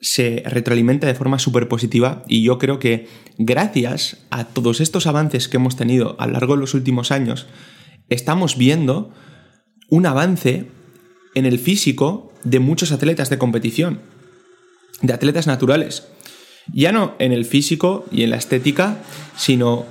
se 0.00 0.42
retroalimenta 0.46 1.06
de 1.06 1.14
forma 1.14 1.38
súper 1.38 1.68
positiva 1.68 2.22
y 2.26 2.42
yo 2.42 2.58
creo 2.58 2.78
que 2.78 3.06
gracias 3.36 4.18
a 4.30 4.44
todos 4.44 4.80
estos 4.80 5.06
avances 5.06 5.48
que 5.48 5.58
hemos 5.58 5.76
tenido 5.76 6.16
a 6.18 6.26
lo 6.26 6.32
largo 6.32 6.54
de 6.54 6.60
los 6.60 6.74
últimos 6.74 7.10
años, 7.10 7.46
estamos 8.08 8.56
viendo 8.56 9.12
un 9.88 10.06
avance 10.06 10.68
en 11.34 11.44
el 11.44 11.58
físico 11.58 12.32
de 12.44 12.60
muchos 12.60 12.92
atletas 12.92 13.28
de 13.28 13.38
competición, 13.38 14.00
de 15.02 15.12
atletas 15.12 15.46
naturales. 15.46 16.08
Ya 16.72 16.92
no 16.92 17.14
en 17.18 17.32
el 17.32 17.44
físico 17.44 18.06
y 18.10 18.22
en 18.22 18.30
la 18.30 18.36
estética, 18.36 19.02
sino 19.36 19.84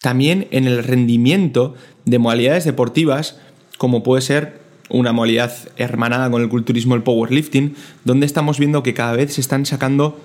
también 0.00 0.48
en 0.50 0.66
el 0.66 0.82
rendimiento 0.82 1.74
de 2.04 2.18
modalidades 2.18 2.64
deportivas 2.64 3.40
como 3.78 4.02
puede 4.02 4.22
ser 4.22 4.60
una 4.88 5.12
modalidad 5.12 5.52
hermanada 5.76 6.30
con 6.30 6.42
el 6.42 6.48
culturismo, 6.48 6.94
el 6.94 7.02
powerlifting, 7.02 7.74
donde 8.04 8.26
estamos 8.26 8.58
viendo 8.58 8.82
que 8.82 8.94
cada 8.94 9.12
vez 9.12 9.34
se 9.34 9.40
están 9.40 9.66
sacando 9.66 10.20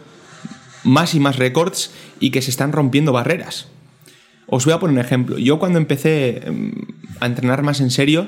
más 0.83 1.15
y 1.15 1.19
más 1.19 1.37
récords 1.37 1.91
y 2.19 2.31
que 2.31 2.41
se 2.41 2.51
están 2.51 2.71
rompiendo 2.71 3.11
barreras. 3.11 3.67
Os 4.47 4.65
voy 4.65 4.73
a 4.73 4.79
poner 4.79 4.93
un 4.93 4.99
ejemplo. 4.99 5.37
Yo 5.37 5.59
cuando 5.59 5.77
empecé 5.77 6.41
em, 6.45 6.71
a 7.19 7.27
entrenar 7.27 7.61
más 7.61 7.81
en 7.81 7.91
serio, 7.91 8.27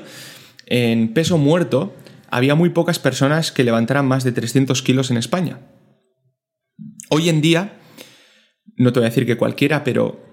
en 0.66 1.12
peso 1.12 1.38
muerto, 1.38 1.94
había 2.30 2.54
muy 2.54 2.70
pocas 2.70 2.98
personas 2.98 3.52
que 3.52 3.64
levantaran 3.64 4.06
más 4.06 4.24
de 4.24 4.32
300 4.32 4.80
kilos 4.82 5.10
en 5.10 5.16
España. 5.16 5.58
Hoy 7.10 7.28
en 7.28 7.42
día, 7.42 7.74
no 8.76 8.92
te 8.92 9.00
voy 9.00 9.06
a 9.06 9.10
decir 9.10 9.26
que 9.26 9.36
cualquiera, 9.36 9.84
pero 9.84 10.31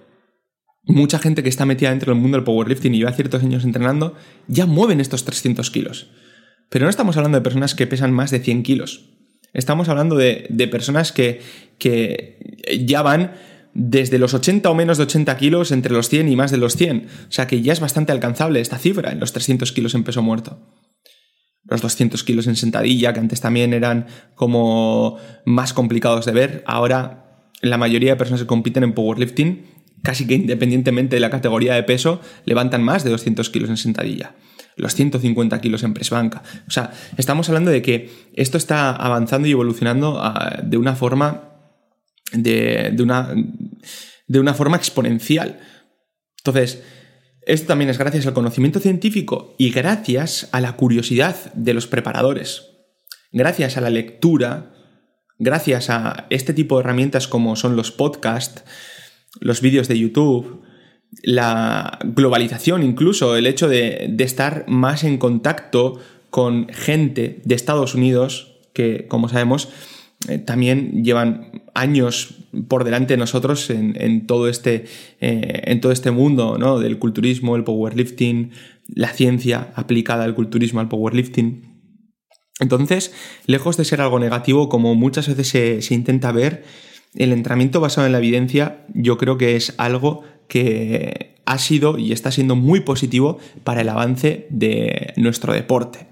mucha 0.89 1.19
gente 1.19 1.43
que 1.43 1.49
está 1.49 1.65
metida 1.65 1.91
dentro 1.91 2.11
del 2.11 2.21
mundo 2.21 2.37
del 2.37 2.43
powerlifting 2.43 2.93
y 2.93 2.97
lleva 2.97 3.13
ciertos 3.13 3.43
años 3.43 3.63
entrenando, 3.63 4.15
ya 4.47 4.65
mueven 4.65 4.99
estos 4.99 5.23
300 5.23 5.69
kilos. 5.71 6.07
Pero 6.69 6.85
no 6.85 6.89
estamos 6.89 7.15
hablando 7.15 7.37
de 7.37 7.43
personas 7.43 7.75
que 7.75 7.87
pesan 7.87 8.11
más 8.11 8.31
de 8.31 8.39
100 8.39 8.63
kilos. 8.63 9.09
Estamos 9.53 9.89
hablando 9.89 10.15
de, 10.15 10.47
personas 10.71 11.11
que, 11.11 11.41
que, 11.77 12.59
ya 12.85 13.01
van 13.01 13.33
desde 13.73 14.19
los 14.19 14.33
80 14.33 14.69
o 14.69 14.75
menos 14.75 14.97
de 14.97 15.03
80 15.03 15.37
kilos 15.37 15.71
entre 15.71 15.93
los 15.93 16.09
100 16.09 16.27
y 16.29 16.35
más 16.35 16.51
de 16.51 16.57
los 16.57 16.75
100. 16.75 17.07
O 17.29 17.31
sea 17.31 17.47
que 17.47 17.61
ya 17.61 17.73
es 17.73 17.79
bastante 17.79 18.11
alcanzable 18.11 18.59
esta 18.59 18.77
cifra 18.77 19.11
en 19.11 19.19
los 19.19 19.33
300 19.33 19.71
kilos 19.71 19.95
en 19.95 20.03
peso 20.03 20.21
muerto. 20.21 20.59
Los 21.65 21.81
200 21.81 22.23
kilos 22.23 22.47
en 22.47 22.55
sentadilla, 22.55 23.13
que 23.13 23.19
antes 23.19 23.41
también 23.41 23.73
eran 23.73 24.07
como 24.35 25.17
más 25.45 25.73
complicados 25.73 26.25
de 26.25 26.31
ver, 26.31 26.63
ahora 26.65 27.47
la 27.61 27.77
mayoría 27.77 28.11
de 28.11 28.17
personas 28.17 28.41
que 28.41 28.47
compiten 28.47 28.83
en 28.83 28.93
powerlifting 28.93 29.78
casi 30.03 30.27
que 30.27 30.35
independientemente 30.35 31.15
de 31.15 31.19
la 31.19 31.29
categoría 31.29 31.75
de 31.75 31.83
peso, 31.83 32.21
levantan 32.45 32.83
más 32.83 33.03
de 33.03 33.11
200 33.11 33.49
kilos 33.49 33.69
en 33.69 33.77
sentadilla. 33.77 34.35
Los 34.75 34.95
150 34.95 35.59
kilos 35.59 35.83
en 35.83 35.93
press 35.93 36.09
banca. 36.09 36.41
O 36.67 36.71
sea, 36.71 36.91
estamos 37.17 37.49
hablando 37.49 37.69
de 37.69 37.81
que 37.81 38.09
esto 38.33 38.57
está 38.57 38.95
avanzando 38.95 39.47
y 39.47 39.51
evolucionando 39.51 40.19
ah, 40.21 40.61
de 40.63 40.77
una 40.77 40.95
forma. 40.95 41.45
De, 42.31 42.95
una, 42.99 43.33
de 44.27 44.39
una 44.39 44.53
forma 44.53 44.77
exponencial. 44.77 45.59
Entonces, 46.37 46.83
esto 47.41 47.67
también 47.67 47.89
es 47.89 47.97
gracias 47.97 48.27
al 48.27 48.33
conocimiento 48.33 48.79
científico 48.79 49.55
y 49.57 49.71
gracias 49.71 50.47
a 50.51 50.61
la 50.61 50.73
curiosidad 50.73 51.35
de 51.55 51.73
los 51.73 51.87
preparadores. 51.87 52.67
Gracias 53.31 53.77
a 53.77 53.81
la 53.81 53.89
lectura, 53.89 54.71
gracias 55.39 55.89
a 55.89 56.27
este 56.29 56.53
tipo 56.53 56.75
de 56.75 56.81
herramientas 56.81 57.27
como 57.27 57.55
son 57.55 57.75
los 57.75 57.91
podcasts, 57.91 58.63
los 59.39 59.61
vídeos 59.61 59.87
de 59.87 59.99
YouTube, 59.99 60.61
la 61.23 61.99
globalización 62.03 62.83
incluso, 62.83 63.35
el 63.35 63.47
hecho 63.47 63.67
de, 63.67 64.15
estar 64.19 64.65
más 64.67 65.03
en 65.03 65.17
contacto 65.17 65.99
con 66.29 66.67
gente 66.69 67.41
de 67.43 67.55
Estados 67.55 67.95
Unidos, 67.95 68.59
que 68.73 69.07
como 69.07 69.29
sabemos 69.29 69.69
eh, 70.27 70.37
también 70.37 71.03
llevan 71.03 71.63
años 71.73 72.35
por 72.67 72.83
delante 72.83 73.13
de 73.13 73.17
nosotros 73.17 73.69
en, 73.69 74.27
todo, 74.27 74.47
este, 74.47 74.85
eh, 75.21 75.61
en 75.65 75.81
todo 75.81 75.91
este 75.91 76.11
mundo 76.11 76.57
¿no? 76.57 76.79
del 76.79 76.99
culturismo, 76.99 77.55
el 77.55 77.63
powerlifting, 77.63 78.51
la 78.87 79.09
ciencia 79.13 79.71
aplicada 79.75 80.23
al 80.23 80.35
culturismo, 80.35 80.79
al 80.79 80.89
powerlifting. 80.89 81.69
Entonces, 82.59 83.13
lejos 83.45 83.77
de 83.77 83.85
ser 83.85 84.01
algo 84.01 84.19
negativo, 84.19 84.67
como 84.67 84.93
muchas 84.93 85.27
veces 85.27 85.47
se, 85.47 85.81
se 85.81 85.93
intenta 85.93 86.31
ver, 86.31 86.63
el 87.15 87.33
entrenamiento 87.33 87.81
basado 87.81 88.07
en 88.07 88.13
la 88.13 88.19
evidencia 88.19 88.85
yo 88.93 89.17
creo 89.17 89.37
que 89.37 89.55
es 89.55 89.73
algo 89.77 90.23
que 90.47 91.35
ha 91.45 91.57
sido 91.57 91.97
y 91.97 92.11
está 92.11 92.31
siendo 92.31 92.55
muy 92.55 92.81
positivo 92.81 93.39
para 93.63 93.81
el 93.81 93.89
avance 93.89 94.47
de 94.51 95.13
nuestro 95.17 95.53
deporte. 95.53 96.07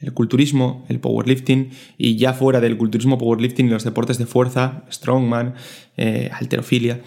El 0.00 0.14
culturismo, 0.14 0.86
el 0.88 1.00
powerlifting 1.00 1.70
y 1.98 2.16
ya 2.16 2.32
fuera 2.32 2.60
del 2.60 2.78
culturismo, 2.78 3.18
powerlifting, 3.18 3.68
los 3.68 3.84
deportes 3.84 4.16
de 4.16 4.26
fuerza, 4.26 4.84
strongman, 4.90 5.54
eh, 5.96 6.30
alterofilia. 6.32 7.02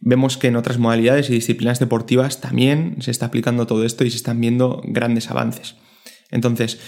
Vemos 0.00 0.36
que 0.36 0.48
en 0.48 0.56
otras 0.56 0.78
modalidades 0.78 1.30
y 1.30 1.34
disciplinas 1.34 1.78
deportivas 1.78 2.40
también 2.40 2.96
se 3.00 3.10
está 3.10 3.26
aplicando 3.26 3.66
todo 3.66 3.84
esto 3.84 4.04
y 4.04 4.10
se 4.10 4.16
están 4.16 4.40
viendo 4.40 4.82
grandes 4.84 5.30
avances. 5.30 5.76
Entonces, 6.30 6.80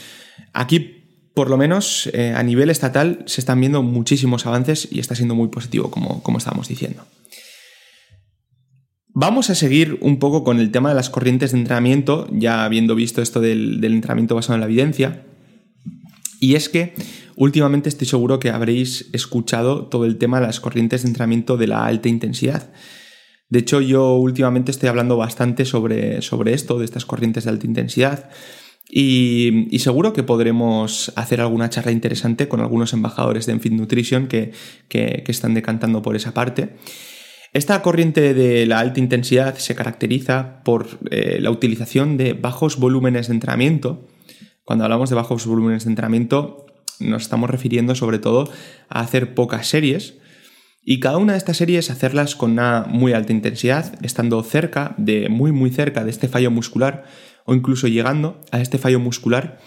aquí 0.52 1.05
por 1.36 1.50
lo 1.50 1.58
menos 1.58 2.08
eh, 2.14 2.32
a 2.34 2.42
nivel 2.42 2.70
estatal 2.70 3.22
se 3.26 3.42
están 3.42 3.60
viendo 3.60 3.82
muchísimos 3.82 4.46
avances 4.46 4.88
y 4.90 5.00
está 5.00 5.14
siendo 5.14 5.34
muy 5.34 5.48
positivo, 5.48 5.90
como, 5.90 6.22
como 6.22 6.38
estábamos 6.38 6.66
diciendo. 6.66 7.04
Vamos 9.08 9.50
a 9.50 9.54
seguir 9.54 9.98
un 10.00 10.18
poco 10.18 10.44
con 10.44 10.60
el 10.60 10.70
tema 10.70 10.88
de 10.88 10.94
las 10.94 11.10
corrientes 11.10 11.52
de 11.52 11.58
entrenamiento, 11.58 12.26
ya 12.32 12.64
habiendo 12.64 12.94
visto 12.94 13.20
esto 13.20 13.42
del, 13.42 13.82
del 13.82 13.92
entrenamiento 13.92 14.34
basado 14.34 14.54
en 14.54 14.60
la 14.60 14.66
evidencia. 14.66 15.26
Y 16.40 16.54
es 16.54 16.70
que 16.70 16.94
últimamente 17.36 17.90
estoy 17.90 18.06
seguro 18.06 18.38
que 18.38 18.48
habréis 18.48 19.10
escuchado 19.12 19.88
todo 19.88 20.06
el 20.06 20.16
tema 20.16 20.40
de 20.40 20.46
las 20.46 20.58
corrientes 20.58 21.02
de 21.02 21.08
entrenamiento 21.08 21.58
de 21.58 21.66
la 21.66 21.84
alta 21.84 22.08
intensidad. 22.08 22.72
De 23.50 23.58
hecho, 23.58 23.82
yo 23.82 24.14
últimamente 24.14 24.70
estoy 24.70 24.88
hablando 24.88 25.18
bastante 25.18 25.66
sobre, 25.66 26.22
sobre 26.22 26.54
esto, 26.54 26.78
de 26.78 26.86
estas 26.86 27.04
corrientes 27.04 27.44
de 27.44 27.50
alta 27.50 27.66
intensidad. 27.66 28.30
Y, 28.88 29.78
seguro 29.78 30.12
que 30.12 30.22
podremos 30.22 31.12
hacer 31.16 31.40
alguna 31.40 31.70
charla 31.70 31.92
interesante 31.92 32.48
con 32.48 32.60
algunos 32.60 32.92
embajadores 32.92 33.46
de 33.46 33.52
Enfit 33.52 33.72
Nutrition 33.72 34.28
que, 34.28 34.52
están 35.26 35.54
decantando 35.54 36.02
por 36.02 36.16
esa 36.16 36.32
parte. 36.32 36.76
Esta 37.52 37.80
corriente 37.82 38.34
de 38.34 38.66
la 38.66 38.80
alta 38.80 39.00
intensidad 39.00 39.56
se 39.56 39.74
caracteriza 39.74 40.62
por 40.62 40.86
eh, 41.10 41.38
la 41.40 41.50
utilización 41.50 42.16
de 42.16 42.34
bajos 42.34 42.78
volúmenes 42.78 43.28
de 43.28 43.34
entrenamiento. 43.34 44.06
Cuando 44.64 44.84
hablamos 44.84 45.08
de 45.10 45.16
bajos 45.16 45.46
volúmenes 45.46 45.84
de 45.84 45.90
entrenamiento, 45.90 46.66
nos 47.00 47.22
estamos 47.22 47.48
refiriendo 47.48 47.94
sobre 47.94 48.18
todo 48.18 48.50
a 48.88 49.00
hacer 49.00 49.34
pocas 49.34 49.68
series 49.68 50.18
y 50.88 51.00
cada 51.00 51.18
una 51.18 51.32
de 51.32 51.38
estas 51.38 51.56
series 51.56 51.90
hacerlas 51.90 52.36
con 52.36 52.52
una 52.52 52.84
muy 52.88 53.12
alta 53.12 53.32
intensidad, 53.32 53.98
estando 54.04 54.40
cerca 54.44 54.94
de 54.98 55.28
muy 55.28 55.50
muy 55.50 55.70
cerca 55.70 56.04
de 56.04 56.10
este 56.10 56.28
fallo 56.28 56.50
muscular 56.52 57.04
o 57.46 57.54
incluso 57.54 57.88
llegando 57.88 58.40
a 58.50 58.60
este 58.60 58.78
fallo 58.78 59.00
muscular 59.00 59.58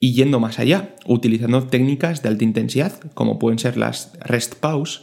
y 0.00 0.14
yendo 0.14 0.40
más 0.40 0.58
allá, 0.58 0.96
utilizando 1.06 1.66
técnicas 1.66 2.22
de 2.22 2.28
alta 2.28 2.44
intensidad, 2.44 2.98
como 3.14 3.38
pueden 3.38 3.58
ser 3.58 3.76
las 3.76 4.12
rest 4.20 4.54
pause, 4.54 5.02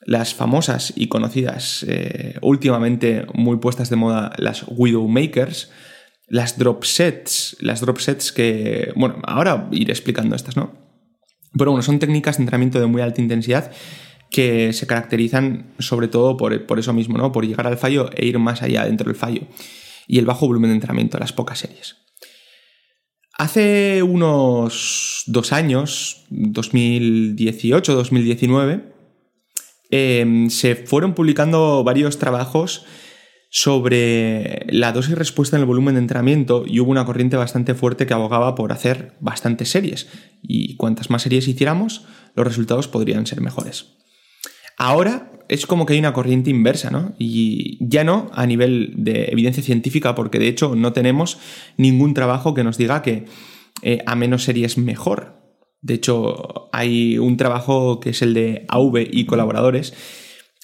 las 0.00 0.34
famosas 0.34 0.92
y 0.96 1.08
conocidas 1.08 1.84
eh, 1.88 2.36
últimamente 2.42 3.26
muy 3.34 3.58
puestas 3.58 3.90
de 3.90 3.96
moda 3.96 4.32
las 4.38 4.64
Widowmakers, 4.68 5.70
las 6.26 6.58
drop 6.58 6.84
sets, 6.84 7.56
las 7.60 7.80
drop 7.80 7.98
sets 7.98 8.32
que, 8.32 8.92
bueno, 8.96 9.16
ahora 9.24 9.68
iré 9.72 9.92
explicando 9.92 10.36
estas, 10.36 10.56
¿no? 10.56 10.72
Pero 11.56 11.70
bueno, 11.70 11.82
son 11.82 11.98
técnicas 11.98 12.36
de 12.36 12.42
entrenamiento 12.42 12.80
de 12.80 12.86
muy 12.86 13.02
alta 13.02 13.22
intensidad 13.22 13.72
que 14.30 14.72
se 14.74 14.86
caracterizan 14.86 15.72
sobre 15.78 16.08
todo 16.08 16.36
por, 16.36 16.66
por 16.66 16.78
eso 16.78 16.92
mismo, 16.92 17.16
¿no? 17.16 17.32
Por 17.32 17.46
llegar 17.46 17.66
al 17.66 17.78
fallo 17.78 18.10
e 18.14 18.26
ir 18.26 18.38
más 18.38 18.62
allá 18.62 18.84
dentro 18.84 19.06
del 19.06 19.16
fallo 19.16 19.42
y 20.08 20.18
el 20.18 20.26
bajo 20.26 20.48
volumen 20.48 20.70
de 20.70 20.74
entrenamiento, 20.74 21.18
las 21.18 21.32
pocas 21.32 21.60
series. 21.60 21.98
Hace 23.34 24.02
unos 24.02 25.22
dos 25.26 25.52
años, 25.52 26.24
2018-2019, 26.30 28.94
em, 29.90 30.50
se 30.50 30.74
fueron 30.74 31.14
publicando 31.14 31.84
varios 31.84 32.18
trabajos 32.18 32.84
sobre 33.50 34.66
la 34.68 34.92
dosis 34.92 35.16
respuesta 35.16 35.56
en 35.56 35.60
el 35.60 35.66
volumen 35.66 35.94
de 35.94 36.00
entrenamiento 36.00 36.64
y 36.66 36.80
hubo 36.80 36.90
una 36.90 37.06
corriente 37.06 37.36
bastante 37.36 37.74
fuerte 37.74 38.06
que 38.06 38.14
abogaba 38.14 38.56
por 38.56 38.72
hacer 38.72 39.16
bastantes 39.20 39.70
series 39.70 40.08
y 40.42 40.76
cuantas 40.76 41.08
más 41.08 41.22
series 41.22 41.48
hiciéramos, 41.48 42.04
los 42.34 42.46
resultados 42.46 42.88
podrían 42.88 43.24
ser 43.26 43.40
mejores. 43.40 43.96
Ahora 44.78 45.32
es 45.48 45.66
como 45.66 45.86
que 45.86 45.94
hay 45.94 45.98
una 45.98 46.12
corriente 46.12 46.50
inversa, 46.50 46.90
¿no? 46.90 47.14
Y 47.18 47.78
ya 47.80 48.04
no 48.04 48.30
a 48.32 48.46
nivel 48.46 48.92
de 48.96 49.26
evidencia 49.26 49.62
científica, 49.62 50.14
porque 50.14 50.38
de 50.38 50.48
hecho 50.48 50.76
no 50.76 50.92
tenemos 50.92 51.38
ningún 51.76 52.14
trabajo 52.14 52.54
que 52.54 52.64
nos 52.64 52.78
diga 52.78 53.02
que 53.02 53.24
eh, 53.82 53.98
a 54.06 54.14
menos 54.14 54.44
series 54.44 54.78
mejor. 54.78 55.36
De 55.80 55.94
hecho, 55.94 56.68
hay 56.72 57.18
un 57.18 57.36
trabajo 57.36 58.00
que 58.00 58.10
es 58.10 58.22
el 58.22 58.34
de 58.34 58.66
AV 58.68 59.08
y 59.10 59.26
colaboradores, 59.26 59.94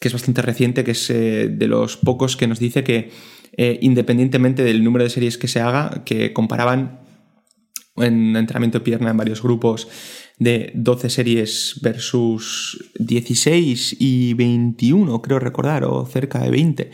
que 0.00 0.08
es 0.08 0.14
bastante 0.14 0.42
reciente, 0.42 0.84
que 0.84 0.90
es 0.90 1.10
eh, 1.10 1.48
de 1.48 1.66
los 1.66 1.96
pocos 1.96 2.36
que 2.36 2.46
nos 2.46 2.58
dice 2.58 2.84
que 2.84 3.10
eh, 3.56 3.78
independientemente 3.82 4.64
del 4.64 4.82
número 4.82 5.04
de 5.04 5.10
series 5.10 5.38
que 5.38 5.48
se 5.48 5.60
haga, 5.60 6.02
que 6.04 6.32
comparaban 6.32 7.00
en 7.96 8.36
entrenamiento 8.36 8.78
de 8.78 8.84
pierna 8.84 9.10
en 9.10 9.16
varios 9.16 9.42
grupos 9.42 9.88
de 10.38 10.72
12 10.74 11.10
series 11.10 11.78
versus 11.82 12.90
16 12.98 13.96
y 13.98 14.34
21, 14.34 15.22
creo 15.22 15.38
recordar, 15.38 15.84
o 15.84 16.04
cerca 16.06 16.40
de 16.40 16.50
20. 16.50 16.90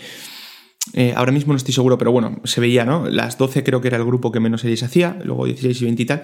Eh, 0.94 1.12
ahora 1.16 1.32
mismo 1.32 1.52
no 1.52 1.56
estoy 1.56 1.74
seguro, 1.74 1.98
pero 1.98 2.12
bueno, 2.12 2.40
se 2.44 2.60
veía, 2.60 2.84
¿no? 2.84 3.08
Las 3.08 3.38
12 3.38 3.62
creo 3.62 3.80
que 3.80 3.88
era 3.88 3.96
el 3.96 4.04
grupo 4.04 4.32
que 4.32 4.40
menos 4.40 4.62
series 4.62 4.82
hacía, 4.82 5.18
luego 5.24 5.46
16 5.46 5.80
y 5.80 5.84
20 5.84 6.02
y 6.02 6.06
tal, 6.06 6.22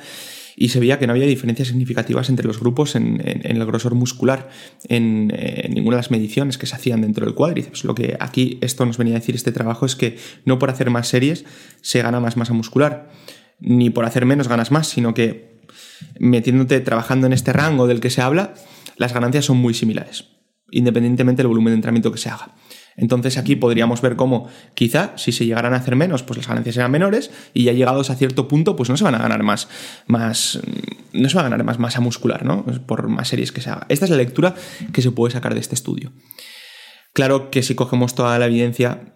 y 0.57 0.71
se 0.71 0.81
veía 0.81 0.99
que 0.99 1.07
no 1.07 1.13
había 1.13 1.27
diferencias 1.27 1.69
significativas 1.69 2.31
entre 2.31 2.47
los 2.47 2.59
grupos 2.59 2.97
en, 2.97 3.21
el 3.23 3.65
grosor 3.67 3.95
muscular, 3.95 4.49
en, 4.89 5.31
en, 5.37 5.75
ninguna 5.75 5.97
de 5.97 6.01
las 6.01 6.11
mediciones 6.11 6.57
que 6.57 6.67
se 6.67 6.75
hacían 6.75 7.03
dentro 7.03 7.27
del 7.27 7.35
cuádriceps. 7.35 7.85
Lo 7.85 7.95
que 7.95 8.17
aquí 8.19 8.59
esto 8.63 8.87
nos 8.87 8.97
venía 8.97 9.17
a 9.17 9.21
decir 9.21 9.35
este 9.35 9.53
trabajo 9.53 9.85
es 9.85 9.95
que 9.97 10.17
no 10.47 10.59
por 10.59 10.71
hacer 10.71 10.89
más 10.89 11.09
series 11.09 11.45
se 11.83 12.01
gana 12.01 12.21
más 12.21 12.39
masa 12.39 12.55
muscular, 12.55 13.11
ni 13.61 13.91
por 13.91 14.07
hacer 14.07 14.25
menos 14.25 14.49
ganas 14.49 14.71
más, 14.71 14.89
sino 14.89 15.13
que 15.13 15.56
metiéndote, 16.19 16.81
trabajando 16.81 17.27
en 17.27 17.33
este 17.33 17.53
rango 17.53 17.87
del 17.87 18.01
que 18.01 18.11
se 18.11 18.23
habla, 18.23 18.55
las 18.97 19.13
ganancias 19.13 19.45
son 19.45 19.59
muy 19.59 19.75
similares, 19.75 20.29
independientemente 20.71 21.43
del 21.43 21.49
volumen 21.49 21.73
de 21.73 21.77
entrenamiento 21.77 22.13
que 22.13 22.19
se 22.19 22.31
haga. 22.31 22.55
Entonces 22.97 23.37
aquí 23.37 23.57
podríamos 23.57 24.01
ver 24.01 24.17
cómo 24.17 24.49
quizá 24.75 25.13
si 25.17 25.31
se 25.33 25.45
llegaran 25.45 25.75
a 25.75 25.77
hacer 25.77 25.97
menos, 25.97 26.23
pues 26.23 26.39
las 26.39 26.49
ganancias 26.49 26.77
serán 26.77 26.91
menores 26.91 27.31
y 27.53 27.65
ya 27.65 27.73
llegados 27.73 28.09
a 28.11 28.17
cierto 28.17 28.49
punto, 28.49 28.75
pues 28.75 28.89
no 28.89 28.97
se 28.97 29.05
van 29.05 29.15
a 29.15 29.19
ganar 29.19 29.43
más, 29.43 29.69
más, 30.07 30.61
no 31.13 31.29
se 31.29 31.35
va 31.35 31.43
a 31.43 31.49
ganar 31.49 31.63
más 31.65 31.79
masa 31.79 32.01
muscular, 32.01 32.45
¿no? 32.45 32.65
Por 32.87 33.09
más 33.09 33.29
series 33.29 33.53
que 33.53 33.61
se 33.61 33.71
haga. 33.71 33.87
Esta 33.91 34.07
es 34.07 34.11
la 34.11 34.17
lectura 34.17 34.55
que 34.93 35.03
se 35.03 35.11
puede 35.11 35.33
sacar 35.33 35.53
de 35.53 35.61
este 35.61 35.75
estudio. 35.75 36.13
Claro 37.13 37.51
que 37.51 37.63
si 37.63 37.75
cogemos 37.75 38.15
toda 38.15 38.39
la 38.39 38.47
evidencia, 38.47 39.15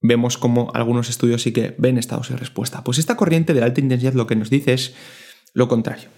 vemos 0.00 0.38
como 0.38 0.70
algunos 0.74 1.08
estudios 1.08 1.42
sí 1.42 1.52
que 1.52 1.74
ven 1.78 1.98
estados 1.98 2.28
de 2.28 2.36
respuesta. 2.36 2.84
Pues 2.84 2.98
esta 2.98 3.16
corriente 3.16 3.52
de 3.52 3.62
alta 3.62 3.80
intensidad 3.80 4.14
lo 4.14 4.26
que 4.26 4.36
nos 4.36 4.50
dice 4.50 4.74
es 4.74 4.94
lo 5.54 5.68
contrario, 5.68 6.08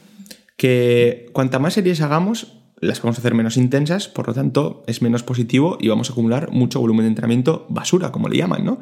que 0.57 1.31
cuanta 1.33 1.59
más 1.59 1.75
series 1.75 2.01
hagamos, 2.01 2.59
las 2.81 3.03
vamos 3.03 3.19
a 3.19 3.21
hacer 3.21 3.35
menos 3.35 3.57
intensas, 3.57 4.09
por 4.09 4.29
lo 4.29 4.35
tanto 4.35 4.85
es 4.87 5.03
menos 5.03 5.23
positivo 5.23 5.77
y 5.81 5.89
vamos 5.89 6.11
a 6.11 6.13
acumular 6.13 6.51
mucho 6.51 6.81
volumen 6.81 7.05
de 7.05 7.09
entrenamiento 7.09 7.67
basura, 7.69 8.11
como 8.11 8.29
le 8.29 8.39
llaman, 8.39 8.65
¿no? 8.65 8.81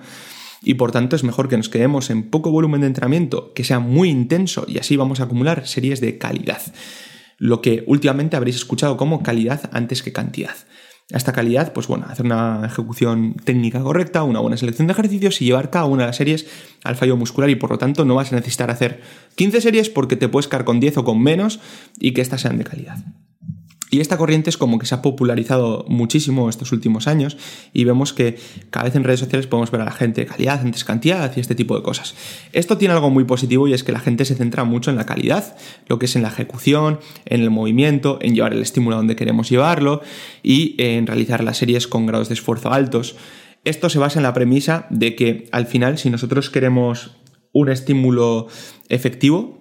Y 0.62 0.74
por 0.74 0.90
tanto 0.90 1.16
es 1.16 1.24
mejor 1.24 1.48
que 1.48 1.56
nos 1.56 1.68
quedemos 1.68 2.10
en 2.10 2.30
poco 2.30 2.50
volumen 2.50 2.80
de 2.80 2.88
entrenamiento, 2.88 3.52
que 3.54 3.64
sea 3.64 3.78
muy 3.78 4.08
intenso 4.08 4.64
y 4.66 4.78
así 4.78 4.96
vamos 4.96 5.20
a 5.20 5.24
acumular 5.24 5.66
series 5.66 6.00
de 6.00 6.18
calidad. 6.18 6.60
Lo 7.36 7.60
que 7.60 7.84
últimamente 7.86 8.36
habréis 8.36 8.56
escuchado 8.56 8.96
como 8.96 9.22
calidad 9.22 9.70
antes 9.72 10.02
que 10.02 10.12
cantidad 10.12 10.56
esta 11.10 11.32
calidad, 11.32 11.72
pues 11.72 11.86
bueno, 11.86 12.06
hacer 12.08 12.26
una 12.26 12.62
ejecución 12.66 13.34
técnica 13.44 13.80
correcta, 13.80 14.24
una 14.24 14.40
buena 14.40 14.58
selección 14.58 14.86
de 14.88 14.92
ejercicios 14.92 15.40
y 15.40 15.46
llevar 15.46 15.70
cada 15.70 15.86
una 15.86 16.02
de 16.02 16.08
las 16.08 16.16
series 16.16 16.46
al 16.84 16.96
fallo 16.96 17.16
muscular 17.16 17.48
y 17.48 17.54
por 17.54 17.70
lo 17.70 17.78
tanto 17.78 18.04
no 18.04 18.14
vas 18.14 18.32
a 18.32 18.36
necesitar 18.36 18.70
hacer 18.70 19.00
15 19.36 19.60
series 19.62 19.88
porque 19.88 20.16
te 20.16 20.28
puedes 20.28 20.48
caer 20.48 20.64
con 20.64 20.80
10 20.80 20.98
o 20.98 21.04
con 21.04 21.22
menos 21.22 21.60
y 21.98 22.12
que 22.12 22.20
estas 22.20 22.42
sean 22.42 22.58
de 22.58 22.64
calidad. 22.64 22.98
Y 23.90 24.00
esta 24.00 24.18
corriente 24.18 24.50
es 24.50 24.58
como 24.58 24.78
que 24.78 24.86
se 24.86 24.94
ha 24.94 25.02
popularizado 25.02 25.84
muchísimo 25.88 26.48
estos 26.48 26.72
últimos 26.72 27.06
años 27.06 27.38
y 27.72 27.84
vemos 27.84 28.12
que 28.12 28.38
cada 28.70 28.84
vez 28.84 28.94
en 28.96 29.04
redes 29.04 29.20
sociales 29.20 29.46
podemos 29.46 29.70
ver 29.70 29.80
a 29.80 29.84
la 29.84 29.92
gente 29.92 30.26
calidad 30.26 30.60
antes 30.60 30.84
cantidad 30.84 31.32
y 31.34 31.40
este 31.40 31.54
tipo 31.54 31.74
de 31.76 31.82
cosas. 31.82 32.14
Esto 32.52 32.76
tiene 32.76 32.94
algo 32.94 33.10
muy 33.10 33.24
positivo 33.24 33.66
y 33.66 33.72
es 33.72 33.84
que 33.84 33.92
la 33.92 34.00
gente 34.00 34.24
se 34.24 34.34
centra 34.34 34.64
mucho 34.64 34.90
en 34.90 34.96
la 34.96 35.06
calidad, 35.06 35.56
lo 35.86 35.98
que 35.98 36.06
es 36.06 36.16
en 36.16 36.22
la 36.22 36.28
ejecución, 36.28 37.00
en 37.24 37.40
el 37.40 37.50
movimiento, 37.50 38.18
en 38.20 38.34
llevar 38.34 38.52
el 38.52 38.62
estímulo 38.62 38.96
donde 38.96 39.16
queremos 39.16 39.48
llevarlo 39.48 40.02
y 40.42 40.74
en 40.78 41.06
realizar 41.06 41.42
las 41.42 41.56
series 41.56 41.86
con 41.86 42.06
grados 42.06 42.28
de 42.28 42.34
esfuerzo 42.34 42.72
altos. 42.72 43.16
Esto 43.64 43.88
se 43.88 43.98
basa 43.98 44.18
en 44.18 44.24
la 44.24 44.34
premisa 44.34 44.86
de 44.90 45.14
que 45.14 45.48
al 45.50 45.66
final 45.66 45.98
si 45.98 46.10
nosotros 46.10 46.50
queremos 46.50 47.16
un 47.52 47.70
estímulo 47.70 48.46
efectivo, 48.88 49.57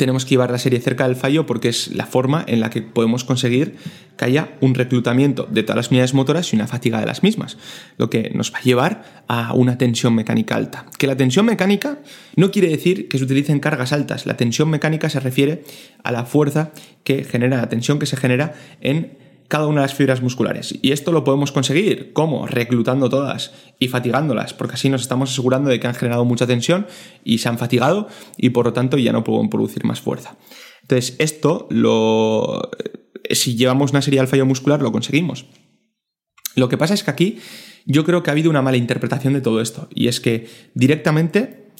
tenemos 0.00 0.24
que 0.24 0.30
llevar 0.30 0.50
la 0.50 0.56
serie 0.56 0.80
cerca 0.80 1.06
del 1.06 1.14
fallo 1.14 1.44
porque 1.44 1.68
es 1.68 1.94
la 1.94 2.06
forma 2.06 2.42
en 2.48 2.60
la 2.60 2.70
que 2.70 2.80
podemos 2.80 3.22
conseguir 3.22 3.76
que 4.16 4.24
haya 4.24 4.56
un 4.62 4.74
reclutamiento 4.74 5.46
de 5.50 5.62
todas 5.62 5.76
las 5.76 5.90
unidades 5.90 6.14
motoras 6.14 6.50
y 6.50 6.56
una 6.56 6.66
fatiga 6.66 7.00
de 7.00 7.04
las 7.04 7.22
mismas, 7.22 7.58
lo 7.98 8.08
que 8.08 8.30
nos 8.34 8.50
va 8.50 8.60
a 8.60 8.62
llevar 8.62 9.24
a 9.28 9.52
una 9.52 9.76
tensión 9.76 10.14
mecánica 10.14 10.56
alta. 10.56 10.86
Que 10.96 11.06
la 11.06 11.18
tensión 11.18 11.44
mecánica 11.44 11.98
no 12.34 12.50
quiere 12.50 12.68
decir 12.68 13.08
que 13.08 13.18
se 13.18 13.24
utilicen 13.24 13.60
cargas 13.60 13.92
altas, 13.92 14.24
la 14.24 14.38
tensión 14.38 14.70
mecánica 14.70 15.10
se 15.10 15.20
refiere 15.20 15.64
a 16.02 16.12
la 16.12 16.24
fuerza 16.24 16.70
que 17.04 17.22
genera, 17.24 17.58
la 17.58 17.68
tensión 17.68 17.98
que 17.98 18.06
se 18.06 18.16
genera 18.16 18.54
en 18.80 19.18
cada 19.50 19.66
una 19.66 19.80
de 19.80 19.88
las 19.88 19.94
fibras 19.94 20.22
musculares. 20.22 20.78
Y 20.80 20.92
esto 20.92 21.10
lo 21.10 21.24
podemos 21.24 21.50
conseguir, 21.50 22.12
¿cómo? 22.12 22.46
Reclutando 22.46 23.10
todas 23.10 23.52
y 23.80 23.88
fatigándolas, 23.88 24.54
porque 24.54 24.74
así 24.74 24.88
nos 24.88 25.02
estamos 25.02 25.32
asegurando 25.32 25.70
de 25.70 25.80
que 25.80 25.88
han 25.88 25.94
generado 25.94 26.24
mucha 26.24 26.46
tensión 26.46 26.86
y 27.24 27.38
se 27.38 27.48
han 27.48 27.58
fatigado 27.58 28.06
y 28.36 28.50
por 28.50 28.66
lo 28.66 28.72
tanto 28.72 28.96
ya 28.96 29.12
no 29.12 29.24
pueden 29.24 29.50
producir 29.50 29.84
más 29.84 30.00
fuerza. 30.00 30.36
Entonces, 30.82 31.16
esto 31.18 31.66
lo. 31.68 32.70
Si 33.28 33.56
llevamos 33.56 33.90
una 33.90 34.02
serie 34.02 34.20
al 34.20 34.28
fallo 34.28 34.46
muscular, 34.46 34.80
lo 34.82 34.92
conseguimos. 34.92 35.46
Lo 36.54 36.68
que 36.68 36.78
pasa 36.78 36.94
es 36.94 37.02
que 37.02 37.10
aquí 37.10 37.38
yo 37.86 38.04
creo 38.04 38.22
que 38.22 38.30
ha 38.30 38.32
habido 38.32 38.50
una 38.50 38.62
mala 38.62 38.76
interpretación 38.76 39.34
de 39.34 39.40
todo 39.40 39.60
esto, 39.60 39.88
y 39.92 40.06
es 40.06 40.20
que 40.20 40.48
directamente 40.74 41.72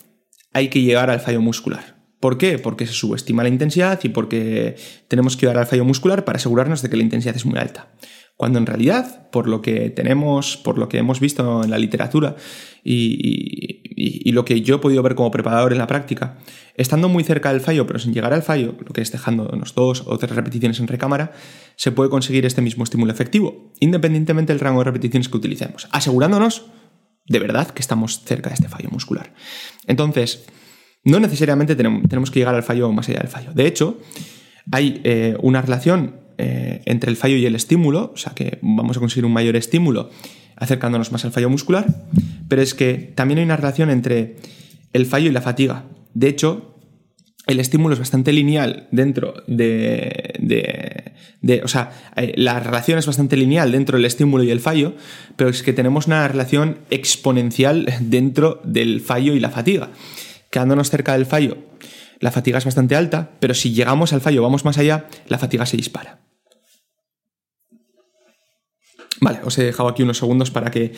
hay 0.52 0.70
que 0.70 0.82
llegar 0.82 1.08
al 1.08 1.20
fallo 1.20 1.40
muscular. 1.40 1.99
¿Por 2.20 2.36
qué? 2.36 2.58
Porque 2.58 2.86
se 2.86 2.92
subestima 2.92 3.42
la 3.42 3.48
intensidad 3.48 3.98
y 4.04 4.10
porque 4.10 4.76
tenemos 5.08 5.36
que 5.38 5.46
dar 5.46 5.56
al 5.56 5.66
fallo 5.66 5.86
muscular 5.86 6.24
para 6.24 6.36
asegurarnos 6.36 6.82
de 6.82 6.90
que 6.90 6.96
la 6.96 7.02
intensidad 7.02 7.34
es 7.34 7.46
muy 7.46 7.58
alta. 7.58 7.88
Cuando 8.36 8.58
en 8.58 8.66
realidad, 8.66 9.28
por 9.30 9.48
lo 9.48 9.60
que 9.60 9.90
tenemos, 9.90 10.56
por 10.56 10.78
lo 10.78 10.88
que 10.88 10.98
hemos 10.98 11.20
visto 11.20 11.62
en 11.62 11.70
la 11.70 11.78
literatura 11.78 12.36
y, 12.82 14.30
lo 14.32 14.44
que 14.44 14.62
yo 14.62 14.76
he 14.76 14.78
podido 14.78 15.02
ver 15.02 15.14
como 15.14 15.30
preparador 15.30 15.72
en 15.72 15.78
la 15.78 15.86
práctica, 15.86 16.38
estando 16.74 17.08
muy 17.08 17.24
cerca 17.24 17.52
del 17.52 17.60
fallo, 17.60 17.86
pero 17.86 17.98
sin 17.98 18.14
llegar 18.14 18.32
al 18.32 18.42
fallo, 18.42 18.76
lo 18.78 18.92
que 18.92 19.02
es 19.02 19.10
dejándonos 19.12 19.74
dos 19.74 20.04
o 20.06 20.16
tres 20.16 20.34
repeticiones 20.34 20.78
en 20.78 20.86
recámara, 20.86 21.32
se 21.76 21.90
puede 21.90 22.08
conseguir 22.08 22.46
este 22.46 22.62
mismo 22.62 22.84
estímulo 22.84 23.12
efectivo, 23.12 23.72
independientemente 23.80 24.52
del 24.52 24.60
rango 24.60 24.80
de 24.80 24.84
repeticiones 24.84 25.28
que 25.28 25.36
utilicemos, 25.36 25.88
asegurándonos 25.90 26.66
de 27.26 27.38
verdad 27.40 27.68
que 27.68 27.82
estamos 27.82 28.24
cerca 28.24 28.50
de 28.50 28.54
este 28.54 28.68
fallo 28.68 28.88
muscular. 28.90 29.34
Entonces, 29.86 30.46
no 31.04 31.20
necesariamente 31.20 31.76
tenemos, 31.76 32.30
que 32.30 32.40
llegar 32.40 32.54
al 32.54 32.62
fallo 32.62 32.88
o 32.88 32.92
más 32.92 33.08
allá 33.08 33.20
del 33.20 33.28
fallo. 33.28 33.52
De 33.52 33.66
hecho, 33.66 33.98
hay 34.70 35.00
eh, 35.04 35.36
una 35.42 35.62
relación 35.62 36.20
eh, 36.38 36.82
entre 36.84 37.10
el 37.10 37.16
fallo 37.16 37.36
y 37.36 37.46
el 37.46 37.54
estímulo, 37.54 38.12
o 38.14 38.16
sea 38.16 38.34
que 38.34 38.58
vamos 38.62 38.96
a 38.96 39.00
conseguir 39.00 39.24
un 39.24 39.32
mayor 39.32 39.56
estímulo 39.56 40.10
acercándonos 40.56 41.10
más 41.10 41.24
al 41.24 41.32
fallo 41.32 41.48
muscular, 41.48 41.86
pero 42.48 42.60
es 42.60 42.74
que 42.74 42.94
también 43.14 43.38
hay 43.38 43.44
una 43.44 43.56
relación 43.56 43.88
entre 43.88 44.36
el 44.92 45.06
fallo 45.06 45.30
y 45.30 45.32
la 45.32 45.40
fatiga. 45.40 45.84
De 46.12 46.28
hecho, 46.28 46.76
el 47.46 47.60
estímulo 47.60 47.94
es 47.94 47.98
bastante 47.98 48.32
lineal 48.32 48.88
dentro 48.90 49.42
de, 49.46 50.34
de, 51.40 51.62
o 51.64 51.68
sea, 51.68 51.92
eh, 52.16 52.34
la 52.36 52.60
relación 52.60 52.98
es 52.98 53.06
bastante 53.06 53.38
lineal 53.38 53.72
dentro 53.72 53.96
del 53.96 54.04
estímulo 54.04 54.44
y 54.44 54.50
el 54.50 54.60
fallo, 54.60 54.94
pero 55.36 55.48
es 55.48 55.62
que 55.62 55.72
tenemos 55.72 56.06
una 56.06 56.28
relación 56.28 56.80
exponencial 56.90 57.90
dentro 58.00 58.60
del 58.64 59.00
fallo 59.00 59.34
y 59.34 59.40
la 59.40 59.48
fatiga 59.48 59.90
quedándonos 60.50 60.90
cerca 60.90 61.12
del 61.12 61.26
fallo, 61.26 61.56
la 62.20 62.30
fatiga 62.30 62.58
es 62.58 62.64
bastante 62.64 62.94
alta, 62.96 63.30
pero 63.40 63.54
si 63.54 63.72
llegamos 63.72 64.12
al 64.12 64.20
fallo, 64.20 64.42
vamos 64.42 64.64
más 64.64 64.78
allá, 64.78 65.06
la 65.26 65.38
fatiga 65.38 65.64
se 65.64 65.76
dispara. 65.76 66.20
Vale, 69.20 69.40
os 69.44 69.56
he 69.58 69.64
dejado 69.64 69.88
aquí 69.88 70.02
unos 70.02 70.18
segundos 70.18 70.50
para 70.50 70.70
que, 70.70 70.92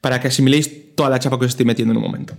para 0.00 0.20
que 0.20 0.28
asimiléis 0.28 0.94
toda 0.94 1.10
la 1.10 1.18
chapa 1.18 1.38
que 1.38 1.44
os 1.44 1.50
estoy 1.50 1.66
metiendo 1.66 1.92
en 1.92 1.98
un 1.98 2.04
momento. 2.04 2.36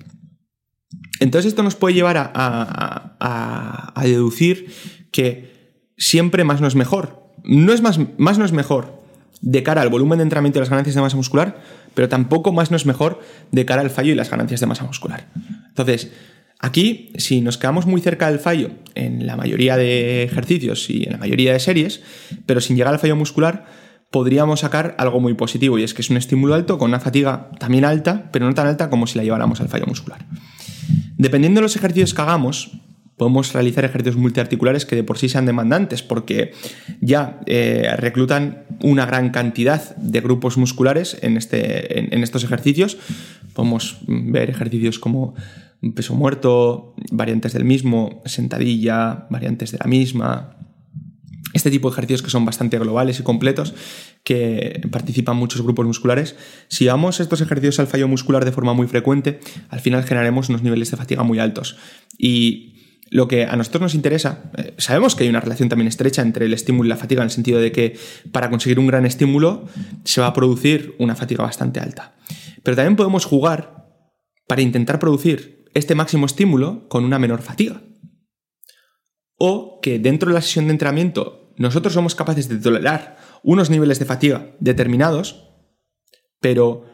Entonces 1.20 1.50
esto 1.50 1.64
nos 1.64 1.76
puede 1.76 1.96
llevar 1.96 2.32
a, 2.34 3.94
deducir 4.04 4.74
que 5.12 5.84
siempre 5.98 6.44
más 6.44 6.62
no 6.62 6.68
es 6.68 6.76
mejor. 6.76 7.24
No 7.44 7.74
es 7.74 7.82
más, 7.82 8.00
más 8.18 8.38
no 8.38 8.46
es 8.46 8.52
mejor 8.52 8.98
de 9.42 9.64
cara 9.64 9.82
al 9.82 9.90
volumen 9.90 10.18
de 10.18 10.24
entrenamiento 10.24 10.60
y 10.60 10.62
las 10.62 10.70
ganancias 10.70 10.96
de 10.96 11.02
masa 11.02 11.18
muscular, 11.18 11.62
pero 11.94 12.10
tampoco 12.10 12.52
más 12.52 12.72
no 12.72 12.78
es 12.78 12.86
mejor 12.86 13.20
de 13.52 13.66
cara 13.66 13.82
al 13.82 13.90
fallo 13.90 14.12
y 14.12 14.16
las 14.16 14.30
ganancias 14.30 14.60
de 14.60 14.66
masa 14.66 14.86
muscular. 14.86 15.28
Entonces, 15.70 16.12
Aquí, 16.60 17.12
si 17.18 17.42
nos 17.42 17.58
quedamos 17.58 17.86
muy 17.86 18.02
cerca 18.02 18.30
del 18.30 18.40
fallo 18.40 18.72
en 18.96 19.28
la 19.28 19.36
mayoría 19.36 19.78
de 19.78 20.24
ejercicios 20.24 20.90
y 20.90 21.04
en 21.04 21.12
la 21.12 21.18
mayoría 21.18 21.54
de 21.54 21.60
series, 21.60 22.02
pero 22.46 22.62
sin 22.62 22.76
llegar 22.76 22.94
al 22.94 23.00
fallo 23.00 23.16
muscular, 23.16 23.66
podríamos 24.12 24.62
sacar 24.62 24.96
algo 24.98 25.20
muy 25.20 25.36
positivo 25.36 25.78
y 25.78 25.84
es 25.84 25.94
que 25.94 26.02
es 26.02 26.10
un 26.10 26.18
estímulo 26.18 26.56
alto 26.56 26.78
con 26.78 26.90
una 26.90 27.00
fatiga 27.00 27.52
también 27.60 27.86
alta, 27.86 28.30
pero 28.32 28.48
no 28.48 28.54
tan 28.56 28.68
alta 28.68 28.90
como 28.90 29.06
si 29.06 29.18
la 29.18 29.24
lleváramos 29.24 29.62
al 29.62 29.70
fallo 29.70 29.86
muscular. 29.86 30.26
Dependiendo 31.18 31.60
de 31.60 31.64
los 31.64 31.76
ejercicios 31.76 32.14
que 32.14 32.22
hagamos, 32.22 32.72
podemos 33.18 33.54
realizar 33.54 33.86
ejercicios 33.86 34.16
multiarticulares 34.16 34.86
que 34.86 34.96
de 34.96 35.04
por 35.04 35.18
sí 35.18 35.30
sean 35.30 35.46
demandantes 35.46 36.02
porque 36.02 36.54
ya 37.02 37.40
eh, 37.46 37.90
reclutan 37.98 38.66
una 38.82 39.06
gran 39.06 39.30
cantidad 39.30 39.96
de 39.98 40.22
grupos 40.22 40.58
musculares 40.58 41.18
en, 41.22 41.36
este, 41.36 42.16
en 42.16 42.24
estos 42.24 42.44
ejercicios. 42.44 42.98
Podemos 43.54 44.00
ver 44.08 44.52
ejercicios 44.52 45.00
como 45.00 45.34
peso 45.96 46.16
muerto, 46.16 46.96
variantes 47.12 47.54
del 47.54 47.66
mismo, 47.66 48.22
sentadilla, 48.26 49.28
variantes 49.30 49.72
de 49.72 49.78
la 49.78 49.86
misma. 49.86 50.58
Este 51.54 51.72
tipo 51.72 51.90
de 51.90 51.94
ejercicios 51.94 52.22
que 52.22 52.30
son 52.30 52.46
bastante 52.46 52.78
globales 52.78 53.20
y 53.20 53.24
completos, 53.24 53.74
que 54.24 54.82
participan 54.92 55.38
muchos 55.38 55.62
grupos 55.62 55.86
musculares. 55.86 56.36
Si 56.68 56.86
damos 56.86 57.20
estos 57.20 57.42
ejercicios 57.42 57.80
al 57.80 57.88
fallo 57.88 58.08
muscular 58.08 58.44
de 58.44 58.52
forma 58.52 58.74
muy 58.74 58.88
frecuente, 58.88 59.40
al 59.70 59.80
final 59.80 60.04
generaremos 60.04 60.50
unos 60.50 60.62
niveles 60.62 60.92
de 60.92 60.98
fatiga 60.98 61.24
muy 61.24 61.40
altos. 61.40 61.78
Y 62.18 62.78
lo 63.10 63.28
que 63.28 63.46
a 63.46 63.56
nosotros 63.56 63.82
nos 63.82 63.96
interesa, 63.96 64.52
eh, 64.58 64.74
sabemos 64.78 65.16
que 65.16 65.24
hay 65.24 65.30
una 65.30 65.40
relación 65.40 65.70
también 65.70 65.88
estrecha 65.88 66.22
entre 66.22 66.46
el 66.46 66.54
estímulo 66.54 66.88
y 66.88 66.90
la 66.90 66.98
fatiga, 66.98 67.22
en 67.22 67.28
el 67.28 67.32
sentido 67.32 67.60
de 67.60 67.72
que 67.72 67.98
para 68.32 68.50
conseguir 68.50 68.80
un 68.80 68.88
gran 68.88 69.06
estímulo 69.06 69.68
se 70.04 70.22
va 70.22 70.28
a 70.28 70.34
producir 70.34 70.96
una 71.00 71.16
fatiga 71.16 71.44
bastante 71.44 71.80
alta. 71.80 72.16
Pero 72.64 72.76
también 72.76 72.96
podemos 72.96 73.26
jugar 73.26 73.88
para 74.48 74.62
intentar 74.62 75.00
producir 75.00 75.57
este 75.74 75.96
máximo 75.96 76.26
estímulo 76.26 76.88
con 76.90 77.06
una 77.06 77.20
menor 77.20 77.42
fatiga. 77.42 77.82
O 79.38 79.80
que 79.82 80.00
dentro 80.00 80.30
de 80.30 80.36
la 80.36 80.42
sesión 80.42 80.66
de 80.66 80.72
entrenamiento 80.72 81.54
nosotros 81.58 81.94
somos 81.94 82.16
capaces 82.16 82.48
de 82.50 82.58
tolerar 82.58 83.18
unos 83.44 83.70
niveles 83.70 84.00
de 84.00 84.06
fatiga 84.06 84.56
determinados, 84.60 85.50
pero 86.40 86.86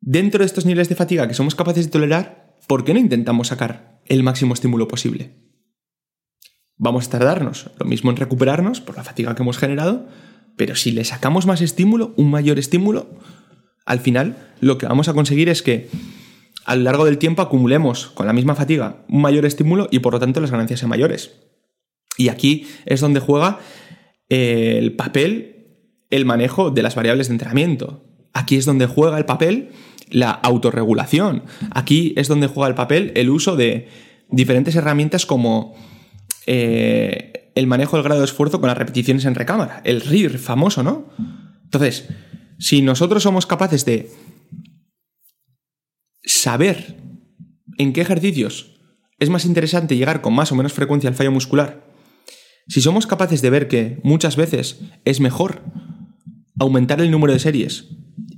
dentro 0.00 0.40
de 0.40 0.46
estos 0.46 0.66
niveles 0.66 0.88
de 0.88 0.96
fatiga 0.96 1.28
que 1.28 1.34
somos 1.34 1.54
capaces 1.54 1.86
de 1.86 1.92
tolerar, 1.92 2.56
¿por 2.66 2.84
qué 2.84 2.92
no 2.92 3.00
intentamos 3.00 3.48
sacar 3.48 4.00
el 4.06 4.22
máximo 4.22 4.54
estímulo 4.54 4.88
posible? 4.88 5.36
Vamos 6.76 7.06
a 7.06 7.10
tardarnos 7.10 7.70
lo 7.78 7.86
mismo 7.86 8.10
en 8.10 8.16
recuperarnos 8.16 8.80
por 8.80 8.96
la 8.96 9.04
fatiga 9.04 9.34
que 9.34 9.42
hemos 9.42 9.58
generado, 9.58 10.08
pero 10.56 10.74
si 10.74 10.90
le 10.92 11.04
sacamos 11.04 11.46
más 11.46 11.60
estímulo, 11.60 12.14
un 12.16 12.30
mayor 12.30 12.58
estímulo, 12.58 13.18
al 13.86 14.00
final 14.00 14.54
lo 14.60 14.78
que 14.78 14.86
vamos 14.86 15.08
a 15.08 15.14
conseguir 15.14 15.48
es 15.48 15.62
que 15.62 15.88
a 16.64 16.76
lo 16.76 16.82
largo 16.82 17.04
del 17.04 17.18
tiempo 17.18 17.42
acumulemos 17.42 18.08
con 18.08 18.26
la 18.26 18.32
misma 18.32 18.54
fatiga 18.54 19.04
un 19.08 19.22
mayor 19.22 19.46
estímulo 19.46 19.88
y 19.90 20.00
por 20.00 20.12
lo 20.12 20.20
tanto 20.20 20.40
las 20.40 20.50
ganancias 20.50 20.80
sean 20.80 20.90
mayores. 20.90 21.32
Y 22.16 22.28
aquí 22.28 22.66
es 22.86 23.00
donde 23.00 23.20
juega 23.20 23.58
eh, 24.28 24.76
el 24.78 24.94
papel 24.94 25.56
el 26.10 26.24
manejo 26.24 26.70
de 26.70 26.82
las 26.82 26.94
variables 26.94 27.28
de 27.28 27.34
entrenamiento. 27.34 28.04
Aquí 28.32 28.56
es 28.56 28.64
donde 28.64 28.86
juega 28.86 29.16
el 29.16 29.24
papel 29.24 29.70
la 30.10 30.30
autorregulación. 30.30 31.44
Aquí 31.70 32.12
es 32.16 32.28
donde 32.28 32.48
juega 32.48 32.68
el 32.68 32.74
papel 32.74 33.12
el 33.14 33.30
uso 33.30 33.56
de 33.56 33.88
diferentes 34.28 34.74
herramientas 34.74 35.24
como 35.24 35.74
eh, 36.46 37.50
el 37.54 37.66
manejo 37.66 37.96
del 37.96 38.04
grado 38.04 38.20
de 38.20 38.26
esfuerzo 38.26 38.60
con 38.60 38.68
las 38.68 38.78
repeticiones 38.78 39.24
en 39.24 39.34
recámara, 39.34 39.82
el 39.84 40.00
RIR 40.00 40.38
famoso, 40.38 40.82
¿no? 40.82 41.08
Entonces, 41.64 42.08
si 42.58 42.82
nosotros 42.82 43.22
somos 43.22 43.46
capaces 43.46 43.84
de 43.84 44.10
saber 46.30 46.96
en 47.78 47.92
qué 47.92 48.00
ejercicios 48.00 48.78
es 49.18 49.30
más 49.30 49.44
interesante 49.44 49.96
llegar 49.96 50.22
con 50.22 50.32
más 50.32 50.52
o 50.52 50.54
menos 50.54 50.72
frecuencia 50.72 51.10
al 51.10 51.16
fallo 51.16 51.32
muscular, 51.32 51.92
si 52.68 52.80
somos 52.80 53.06
capaces 53.06 53.42
de 53.42 53.50
ver 53.50 53.68
que 53.68 54.00
muchas 54.04 54.36
veces 54.36 54.80
es 55.04 55.20
mejor 55.20 55.62
aumentar 56.58 57.00
el 57.00 57.10
número 57.10 57.32
de 57.32 57.38
series 57.38 57.88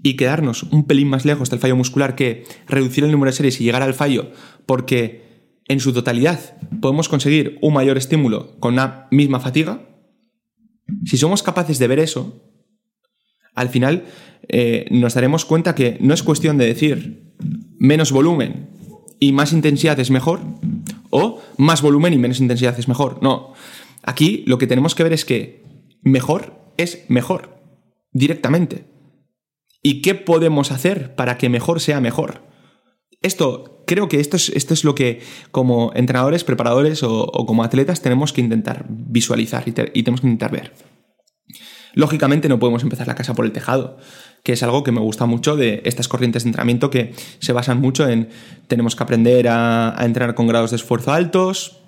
y 0.03 0.17
quedarnos 0.17 0.63
un 0.65 0.87
pelín 0.87 1.09
más 1.09 1.25
lejos 1.25 1.51
del 1.51 1.61
fallo 1.61 1.77
muscular 1.77 2.15
que 2.15 2.45
reducir 2.67 3.05
el 3.05 3.13
número 3.13 3.31
de 3.31 3.37
series 3.37 3.61
y 3.61 3.65
llegar 3.65 3.83
al 3.83 3.95
fallo, 3.95 4.33
porque 4.67 5.61
en 5.69 5.79
su 5.79 5.93
totalidad 5.93 6.57
podemos 6.81 7.09
conseguir 7.09 7.59
un 7.61 7.75
mayor 7.75 7.99
estímulo 7.99 8.59
con 8.59 8.75
una 8.75 9.07
misma 9.11 9.39
fatiga, 9.39 9.89
si 11.05 11.17
somos 11.19 11.43
capaces 11.43 11.79
de 11.79 11.89
ver 11.89 12.01
eso, 12.01 12.43
al 13.55 13.69
final 13.69 14.05
eh, 14.49 14.87
nos 14.91 15.15
daremos 15.15 15.45
cuenta 15.45 15.75
que 15.75 15.99
no 16.01 16.15
es 16.15 16.23
cuestión 16.23 16.59
de 16.59 16.67
decir 16.67 17.32
menos 17.79 18.13
volumen 18.13 18.71
y 19.19 19.33
más 19.33 19.53
intensidad 19.53 19.99
es 20.01 20.11
mejor, 20.11 20.41
o 21.11 21.41
más 21.57 21.83
volumen 21.83 22.13
y 22.13 22.19
menos 22.19 22.41
intensidad 22.41 22.79
es 22.79 22.89
mejor. 22.89 23.23
No, 23.23 23.53
aquí 24.03 24.43
lo 24.47 24.59
que 24.59 24.67
tenemos 24.67 24.95
que 24.95 25.05
ver 25.05 25.13
es 25.13 25.25
que 25.25 25.65
mejor 26.03 26.73
es 26.77 27.05
mejor, 27.09 27.61
directamente. 28.13 28.87
¿Y 29.83 30.01
qué 30.03 30.15
podemos 30.15 30.73
hacer 30.73 31.15
para 31.15 31.39
que 31.39 31.49
mejor 31.49 31.81
sea 31.81 32.01
mejor? 32.01 32.43
Esto, 33.21 33.85
creo 33.87 34.09
que 34.09 34.21
esto 34.21 34.37
es, 34.37 34.49
esto 34.51 34.75
es 34.75 34.85
lo 34.85 34.95
que 34.95 35.21
como 35.51 35.93
entrenadores, 35.95 36.45
preparadores 36.45 37.03
o, 37.03 37.27
como 37.47 37.63
atletas 37.63 38.03
tenemos 38.03 38.33
que 38.33 38.41
intentar 38.41 38.87
visualizar 38.89 39.65
y, 39.67 39.71
y 39.71 40.03
tenemos 40.03 40.21
que 40.21 40.27
intentar 40.27 40.51
ver. 40.51 40.73
Lógicamente 41.95 42.49
no 42.49 42.59
podemos 42.59 42.83
empezar 42.83 43.07
la 43.07 43.15
casa 43.15 43.35
por 43.35 43.45
el 43.45 43.53
tejado, 43.53 43.99
que 44.43 44.53
es 44.53 44.63
algo 44.63 44.83
que 44.83 44.93
me 44.93 45.01
gusta 45.01 45.27
mucho 45.27 45.57
de 45.57 45.83
estas 45.85 46.09
corrientes 46.09 46.43
de 46.43 46.49
entrenamiento 46.49 46.91
que 46.91 47.15
se 47.39 47.53
basan 47.53 47.81
mucho 47.81 48.09
en 48.09 48.29
tenemos 48.67 48.97
que 48.97 49.03
aprender 49.03 49.49
a, 49.49 49.95
entrenar 50.01 50.35
con 50.35 50.47
grados 50.47 50.71
de 50.71 50.77
esfuerzo 50.77 51.13
altos, 51.13 51.81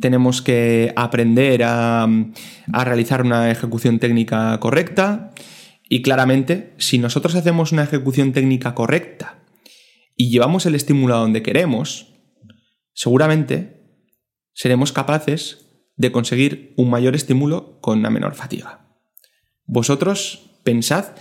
tenemos 0.00 0.40
que 0.40 0.92
aprender 0.96 1.64
a, 1.64 2.04
a 2.72 2.84
realizar 2.84 3.22
una 3.22 3.50
ejecución 3.50 3.98
técnica 3.98 4.58
correcta 4.60 5.32
y 5.88 6.02
claramente 6.02 6.74
si 6.78 6.98
nosotros 6.98 7.34
hacemos 7.34 7.72
una 7.72 7.84
ejecución 7.84 8.32
técnica 8.32 8.74
correcta 8.74 9.38
y 10.16 10.30
llevamos 10.30 10.66
el 10.66 10.74
estímulo 10.74 11.16
a 11.16 11.20
donde 11.20 11.42
queremos, 11.42 12.14
seguramente 12.92 13.78
seremos 14.52 14.92
capaces 14.92 15.68
de 15.96 16.12
conseguir 16.12 16.74
un 16.76 16.90
mayor 16.90 17.14
estímulo 17.14 17.80
con 17.80 17.98
una 17.98 18.10
menor 18.10 18.34
fatiga. 18.34 18.88
Vosotros 19.66 20.60
pensad 20.64 21.14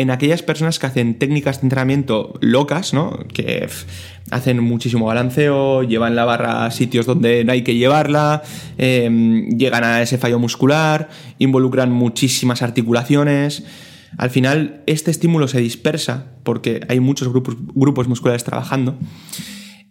en 0.00 0.10
aquellas 0.10 0.42
personas 0.42 0.78
que 0.78 0.86
hacen 0.86 1.18
técnicas 1.18 1.60
de 1.60 1.66
entrenamiento 1.66 2.32
locas, 2.40 2.94
¿no? 2.94 3.18
Que 3.32 3.68
hacen 4.30 4.62
muchísimo 4.62 5.04
balanceo, 5.04 5.82
llevan 5.82 6.16
la 6.16 6.24
barra 6.24 6.64
a 6.64 6.70
sitios 6.70 7.04
donde 7.04 7.44
no 7.44 7.52
hay 7.52 7.62
que 7.62 7.74
llevarla, 7.74 8.42
eh, 8.78 9.46
llegan 9.56 9.84
a 9.84 10.00
ese 10.00 10.16
fallo 10.16 10.38
muscular, 10.38 11.10
involucran 11.38 11.92
muchísimas 11.92 12.62
articulaciones. 12.62 13.64
Al 14.16 14.30
final, 14.30 14.82
este 14.86 15.10
estímulo 15.10 15.48
se 15.48 15.60
dispersa 15.60 16.26
porque 16.44 16.80
hay 16.88 16.98
muchos 16.98 17.28
grupos, 17.28 17.56
grupos 17.74 18.08
musculares 18.08 18.42
trabajando. 18.42 18.96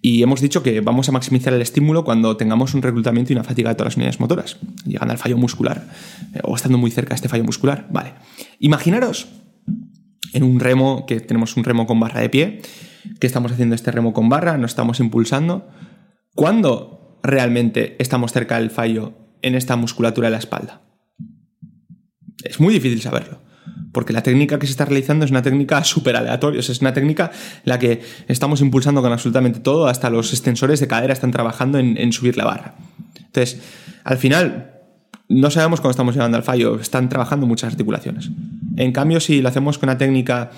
Y 0.01 0.23
hemos 0.23 0.41
dicho 0.41 0.63
que 0.63 0.79
vamos 0.81 1.09
a 1.09 1.11
maximizar 1.11 1.53
el 1.53 1.61
estímulo 1.61 2.05
cuando 2.05 2.35
tengamos 2.37 2.73
un 2.73 2.81
reclutamiento 2.81 3.31
y 3.31 3.35
una 3.35 3.43
fatiga 3.43 3.69
de 3.69 3.75
todas 3.75 3.91
las 3.91 3.97
unidades 3.97 4.19
motoras, 4.19 4.57
llegando 4.85 5.11
al 5.11 5.17
fallo 5.17 5.37
muscular 5.37 5.87
eh, 6.33 6.39
o 6.43 6.55
estando 6.55 6.77
muy 6.77 6.89
cerca 6.89 7.09
de 7.09 7.15
este 7.15 7.29
fallo 7.29 7.43
muscular. 7.43 7.85
Vale. 7.91 8.13
Imaginaros 8.59 9.27
en 10.33 10.43
un 10.43 10.59
remo, 10.59 11.05
que 11.05 11.19
tenemos 11.19 11.55
un 11.57 11.63
remo 11.63 11.85
con 11.87 11.99
barra 11.99 12.21
de 12.21 12.29
pie, 12.29 12.61
que 13.19 13.27
estamos 13.27 13.51
haciendo 13.51 13.75
este 13.75 13.91
remo 13.91 14.13
con 14.13 14.29
barra, 14.29 14.57
nos 14.57 14.71
estamos 14.71 14.99
impulsando. 14.99 15.67
¿Cuándo 16.35 17.19
realmente 17.23 17.95
estamos 17.99 18.31
cerca 18.31 18.59
del 18.59 18.71
fallo 18.71 19.13
en 19.41 19.55
esta 19.55 19.75
musculatura 19.75 20.27
de 20.27 20.31
la 20.31 20.39
espalda? 20.39 20.81
Es 22.43 22.59
muy 22.59 22.73
difícil 22.73 23.01
saberlo 23.01 23.39
porque 23.91 24.13
la 24.13 24.21
técnica 24.21 24.59
que 24.59 24.67
se 24.67 24.71
está 24.71 24.85
realizando 24.85 25.25
es 25.25 25.31
una 25.31 25.41
técnica 25.41 25.83
súper 25.83 26.15
aleatoria, 26.15 26.59
es 26.59 26.81
una 26.81 26.93
técnica 26.93 27.31
en 27.33 27.61
la 27.63 27.79
que 27.79 28.01
estamos 28.27 28.61
impulsando 28.61 29.01
con 29.01 29.11
absolutamente 29.11 29.59
todo, 29.59 29.87
hasta 29.87 30.09
los 30.09 30.31
extensores 30.31 30.79
de 30.79 30.87
cadera 30.87 31.13
están 31.13 31.31
trabajando 31.31 31.79
en, 31.79 31.97
en 31.97 32.13
subir 32.13 32.37
la 32.37 32.45
barra. 32.45 32.75
Entonces, 33.17 33.61
al 34.03 34.17
final, 34.17 34.78
no 35.29 35.49
sabemos 35.51 35.79
cuándo 35.79 35.91
estamos 35.91 36.15
llegando 36.15 36.37
al 36.37 36.43
fallo, 36.43 36.79
están 36.79 37.07
trabajando 37.07 37.45
muchas 37.45 37.71
articulaciones. 37.71 38.29
En 38.75 38.91
cambio, 38.91 39.19
si 39.19 39.41
lo 39.41 39.49
hacemos 39.49 39.77
con 39.77 39.89
una 39.89 39.97
técnica 39.97 40.51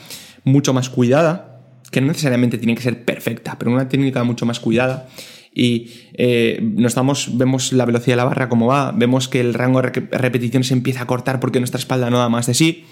mucho 0.43 0.73
más 0.73 0.89
cuidada, 0.89 1.61
que 1.91 2.01
no 2.01 2.07
necesariamente 2.07 2.57
tiene 2.57 2.75
que 2.75 2.81
ser 2.81 3.05
perfecta, 3.05 3.57
pero 3.59 3.71
una 3.71 3.89
técnica 3.89 4.23
mucho 4.23 4.45
más 4.45 4.59
cuidada, 4.59 5.07
y 5.53 5.91
eh, 6.13 6.59
nos 6.61 6.95
damos, 6.95 7.37
vemos 7.37 7.73
la 7.73 7.85
velocidad 7.85 8.13
de 8.13 8.17
la 8.17 8.23
barra 8.23 8.47
como 8.47 8.67
va, 8.67 8.93
vemos 8.93 9.27
que 9.27 9.41
el 9.41 9.53
rango 9.53 9.81
de 9.81 9.89
repeticiones 9.89 10.67
se 10.67 10.73
empieza 10.73 11.01
a 11.01 11.07
cortar 11.07 11.41
porque 11.41 11.59
nuestra 11.59 11.77
espalda 11.77 12.09
no 12.09 12.19
da 12.19 12.29
más 12.29 12.47
de 12.47 12.53
sí, 12.53 12.85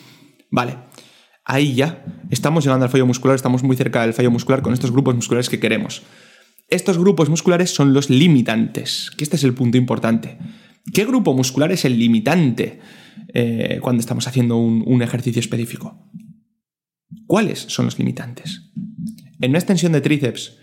Vale, 0.51 0.77
ahí 1.45 1.75
ya 1.75 2.03
estamos 2.31 2.63
llegando 2.63 2.85
al 2.85 2.91
fallo 2.91 3.05
muscular, 3.05 3.35
estamos 3.35 3.63
muy 3.63 3.75
cerca 3.75 4.01
del 4.01 4.13
fallo 4.13 4.31
muscular 4.31 4.61
con 4.61 4.73
estos 4.73 4.91
grupos 4.91 5.15
musculares 5.15 5.49
que 5.49 5.59
queremos. 5.59 6.01
Estos 6.69 6.97
grupos 6.97 7.29
musculares 7.29 7.71
son 7.71 7.93
los 7.93 8.09
limitantes, 8.09 9.11
que 9.15 9.23
este 9.23 9.35
es 9.35 9.43
el 9.43 9.53
punto 9.53 9.77
importante. 9.77 10.37
¿Qué 10.93 11.05
grupo 11.05 11.33
muscular 11.33 11.71
es 11.71 11.85
el 11.85 11.97
limitante 11.97 12.79
eh, 13.33 13.79
cuando 13.81 13.99
estamos 13.99 14.27
haciendo 14.27 14.57
un, 14.57 14.83
un 14.85 15.01
ejercicio 15.01 15.39
específico? 15.39 16.09
¿Cuáles 17.27 17.59
son 17.59 17.85
los 17.85 17.97
limitantes? 17.97 18.71
En 19.41 19.51
una 19.51 19.59
extensión 19.59 19.91
de 19.91 20.01
tríceps, 20.01 20.57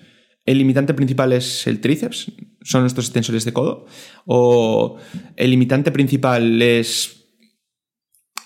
¿el 0.45 0.59
limitante 0.59 0.95
principal 0.95 1.33
es 1.33 1.67
el 1.67 1.81
tríceps? 1.81 2.33
¿Son 2.63 2.83
nuestros 2.83 3.07
extensores 3.07 3.45
de 3.45 3.53
codo? 3.53 3.87
¿O 4.25 4.99
el 5.37 5.51
limitante 5.51 5.93
principal 5.93 6.61
es 6.61 7.25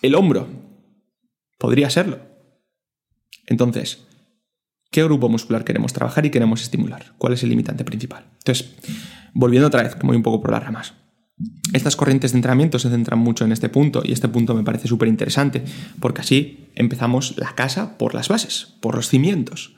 el 0.03 0.15
hombro? 0.15 0.49
Podría 1.59 1.91
serlo. 1.91 2.21
Entonces, 3.47 4.07
¿qué 4.91 5.03
grupo 5.03 5.29
muscular 5.29 5.65
queremos 5.65 5.93
trabajar 5.93 6.25
y 6.27 6.31
queremos 6.31 6.63
estimular? 6.63 7.15
¿Cuál 7.19 7.33
es 7.33 7.43
el 7.43 7.51
limitante 7.51 7.85
principal? 7.85 8.27
Entonces, 8.39 8.77
volviendo 9.35 9.69
otra 9.69 9.83
vez, 9.83 9.95
que 9.95 10.07
voy 10.07 10.17
un 10.17 10.23
poco 10.23 10.41
por 10.41 10.53
las 10.53 10.63
ramas. 10.63 10.95
Estas 11.73 11.97
corrientes 11.97 12.33
de 12.33 12.39
entrenamiento 12.39 12.79
se 12.79 12.91
centran 12.91 13.19
mucho 13.19 13.45
en 13.45 13.53
este 13.53 13.69
punto 13.69 14.03
y 14.05 14.13
este 14.13 14.29
punto 14.29 14.55
me 14.55 14.65
parece 14.65 14.89
súper 14.89 15.09
interesante 15.09 15.63
porque 16.01 16.21
así 16.21 16.71
empezamos 16.75 17.35
la 17.39 17.55
casa 17.55 17.97
por 17.97 18.15
las 18.15 18.29
bases, 18.29 18.75
por 18.81 18.97
los 18.97 19.09
cimientos. 19.09 19.77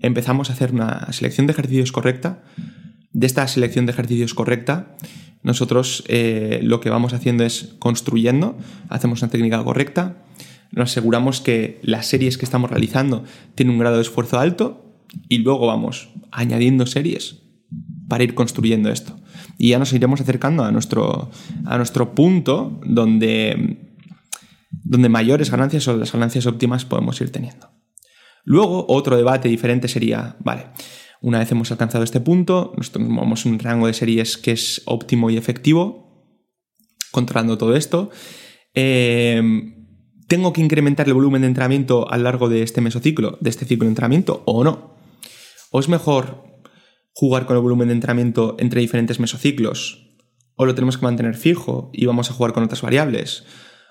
Empezamos 0.00 0.50
a 0.50 0.52
hacer 0.52 0.72
una 0.72 1.12
selección 1.12 1.46
de 1.46 1.52
ejercicios 1.52 1.92
correcta. 1.92 2.42
De 3.12 3.26
esta 3.26 3.48
selección 3.48 3.86
de 3.86 3.92
ejercicios 3.92 4.34
correcta, 4.34 4.96
nosotros 5.42 6.04
eh, 6.08 6.60
lo 6.62 6.80
que 6.80 6.90
vamos 6.90 7.14
haciendo 7.14 7.44
es 7.44 7.74
construyendo, 7.78 8.58
hacemos 8.88 9.22
una 9.22 9.30
técnica 9.30 9.64
correcta, 9.64 10.24
nos 10.70 10.90
aseguramos 10.90 11.40
que 11.40 11.80
las 11.82 12.06
series 12.06 12.36
que 12.36 12.44
estamos 12.44 12.70
realizando 12.70 13.24
tienen 13.54 13.74
un 13.74 13.78
grado 13.80 13.96
de 13.96 14.02
esfuerzo 14.02 14.38
alto 14.38 15.00
y 15.28 15.38
luego 15.38 15.66
vamos 15.66 16.10
añadiendo 16.30 16.84
series 16.86 17.42
para 18.08 18.24
ir 18.24 18.34
construyendo 18.34 18.90
esto. 18.90 19.18
Y 19.58 19.70
ya 19.70 19.78
nos 19.78 19.92
iremos 19.92 20.20
acercando 20.20 20.64
a 20.64 20.72
nuestro, 20.72 21.30
a 21.64 21.76
nuestro 21.76 22.14
punto 22.14 22.80
donde, 22.84 23.78
donde 24.70 25.08
mayores 25.08 25.50
ganancias 25.50 25.88
o 25.88 25.96
las 25.96 26.12
ganancias 26.12 26.46
óptimas 26.46 26.84
podemos 26.84 27.20
ir 27.20 27.30
teniendo. 27.30 27.70
Luego, 28.44 28.86
otro 28.88 29.16
debate 29.16 29.48
diferente 29.48 29.88
sería, 29.88 30.36
vale, 30.40 30.66
una 31.20 31.38
vez 31.38 31.50
hemos 31.50 31.70
alcanzado 31.72 32.04
este 32.04 32.20
punto, 32.20 32.72
nos 32.76 32.92
tomamos 32.92 33.44
un 33.44 33.58
rango 33.58 33.86
de 33.86 33.94
series 33.94 34.36
que 34.36 34.52
es 34.52 34.82
óptimo 34.84 35.30
y 35.30 35.36
efectivo, 35.36 36.06
controlando 37.10 37.58
todo 37.58 37.74
esto. 37.74 38.10
Eh, 38.74 39.42
¿Tengo 40.28 40.52
que 40.52 40.60
incrementar 40.60 41.06
el 41.06 41.14
volumen 41.14 41.42
de 41.42 41.48
entrenamiento 41.48 42.10
a 42.10 42.16
lo 42.16 42.24
largo 42.24 42.48
de 42.48 42.62
este 42.62 42.80
mesociclo, 42.80 43.38
de 43.40 43.50
este 43.50 43.64
ciclo 43.64 43.84
de 43.84 43.90
entrenamiento 43.90 44.42
o 44.44 44.64
no? 44.64 44.96
¿O 45.70 45.80
es 45.80 45.88
mejor 45.88 46.45
jugar 47.18 47.46
con 47.46 47.56
el 47.56 47.62
volumen 47.62 47.88
de 47.88 47.94
entrenamiento 47.94 48.56
entre 48.58 48.82
diferentes 48.82 49.18
mesociclos? 49.18 50.06
¿O 50.54 50.66
lo 50.66 50.74
tenemos 50.74 50.98
que 50.98 51.06
mantener 51.06 51.34
fijo 51.34 51.90
y 51.94 52.04
vamos 52.04 52.30
a 52.30 52.34
jugar 52.34 52.52
con 52.52 52.62
otras 52.62 52.82
variables? 52.82 53.44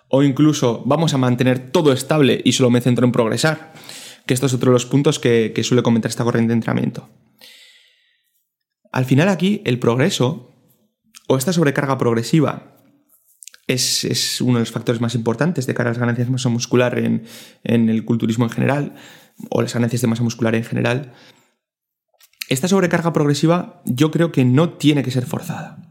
¿O 0.09 0.21
incluso 0.21 0.83
vamos 0.85 1.15
a 1.15 1.17
mantener 1.17 1.71
todo 1.71 1.91
estable 1.91 2.39
y 2.45 2.51
solo 2.51 2.69
me 2.69 2.81
centro 2.81 3.03
en 3.03 3.11
progresar? 3.11 3.73
Que 4.27 4.35
esto 4.35 4.45
es 4.45 4.53
otro 4.53 4.69
de 4.69 4.75
los 4.75 4.85
puntos 4.85 5.17
que, 5.17 5.59
suele 5.63 5.81
comentar 5.81 6.09
esta 6.09 6.23
corriente 6.23 6.49
de 6.49 6.57
entrenamiento. 6.57 7.09
Al 8.91 9.05
final 9.05 9.29
aquí 9.29 9.63
el 9.65 9.79
progreso 9.79 10.51
o 11.27 11.37
esta 11.37 11.51
sobrecarga 11.51 11.97
progresiva 11.97 12.77
es, 13.65 14.39
uno 14.39 14.53
de 14.53 14.59
los 14.59 14.71
factores 14.71 15.01
más 15.01 15.15
importantes 15.15 15.65
de 15.65 15.73
cara 15.73 15.89
a 15.89 15.93
las 15.93 15.99
ganancias 15.99 16.27
de 16.27 16.31
masa 16.31 16.49
muscular 16.49 16.99
en, 16.99 17.25
el 17.63 18.05
culturismo 18.05 18.45
en 18.45 18.51
general, 18.51 18.95
o 19.49 19.63
las 19.63 19.73
ganancias 19.73 20.03
de 20.03 20.07
masa 20.07 20.21
muscular 20.21 20.53
en 20.53 20.63
general. 20.63 21.13
Esta 22.49 22.67
sobrecarga 22.67 23.13
progresiva 23.13 23.81
yo 23.85 24.11
creo 24.11 24.31
que 24.31 24.45
no 24.45 24.73
tiene 24.73 25.03
que 25.03 25.11
ser 25.11 25.25
forzada. 25.25 25.85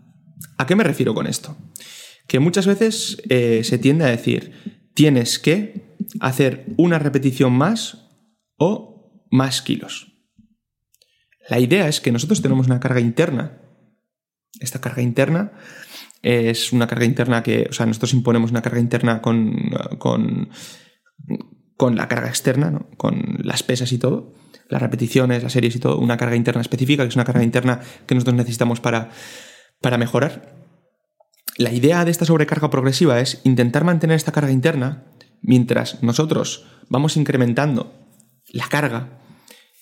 ¿A 0.56 0.66
qué 0.66 0.76
me 0.76 0.84
refiero 0.84 1.14
con 1.14 1.26
esto? 1.26 1.56
Que 2.26 2.38
muchas 2.38 2.66
veces 2.66 3.22
eh, 3.28 3.62
se 3.64 3.78
tiende 3.78 4.04
a 4.04 4.08
decir, 4.08 4.52
tienes 4.94 5.38
que 5.38 5.96
hacer 6.20 6.66
una 6.76 6.98
repetición 6.98 7.52
más 7.52 8.08
o 8.56 9.26
más 9.30 9.62
kilos. 9.62 10.12
La 11.48 11.58
idea 11.58 11.88
es 11.88 12.00
que 12.00 12.12
nosotros 12.12 12.40
tenemos 12.40 12.66
una 12.66 12.80
carga 12.80 13.00
interna. 13.00 13.60
Esta 14.60 14.80
carga 14.80 15.02
interna 15.02 15.52
es 16.22 16.72
una 16.72 16.86
carga 16.86 17.04
interna 17.04 17.42
que, 17.42 17.66
o 17.68 17.72
sea, 17.72 17.84
nosotros 17.84 18.14
imponemos 18.14 18.50
una 18.50 18.62
carga 18.62 18.80
interna 18.80 19.20
con, 19.20 19.70
con, 19.98 20.48
con 21.76 21.96
la 21.96 22.08
carga 22.08 22.28
externa, 22.28 22.70
¿no? 22.70 22.88
con 22.96 23.40
las 23.42 23.62
pesas 23.62 23.92
y 23.92 23.98
todo, 23.98 24.32
las 24.68 24.82
repeticiones, 24.82 25.42
las 25.42 25.52
series 25.52 25.76
y 25.76 25.78
todo, 25.78 25.98
una 25.98 26.16
carga 26.16 26.36
interna 26.36 26.60
específica, 26.60 27.02
que 27.02 27.08
es 27.08 27.16
una 27.16 27.24
carga 27.24 27.42
interna 27.42 27.80
que 28.06 28.14
nosotros 28.14 28.36
necesitamos 28.36 28.80
para, 28.80 29.10
para 29.80 29.98
mejorar. 29.98 30.54
La 31.56 31.72
idea 31.72 32.04
de 32.04 32.10
esta 32.10 32.24
sobrecarga 32.24 32.70
progresiva 32.70 33.20
es 33.20 33.40
intentar 33.44 33.84
mantener 33.84 34.16
esta 34.16 34.32
carga 34.32 34.50
interna 34.50 35.04
mientras 35.40 36.02
nosotros 36.02 36.66
vamos 36.88 37.16
incrementando 37.16 37.92
la 38.48 38.66
carga, 38.68 39.20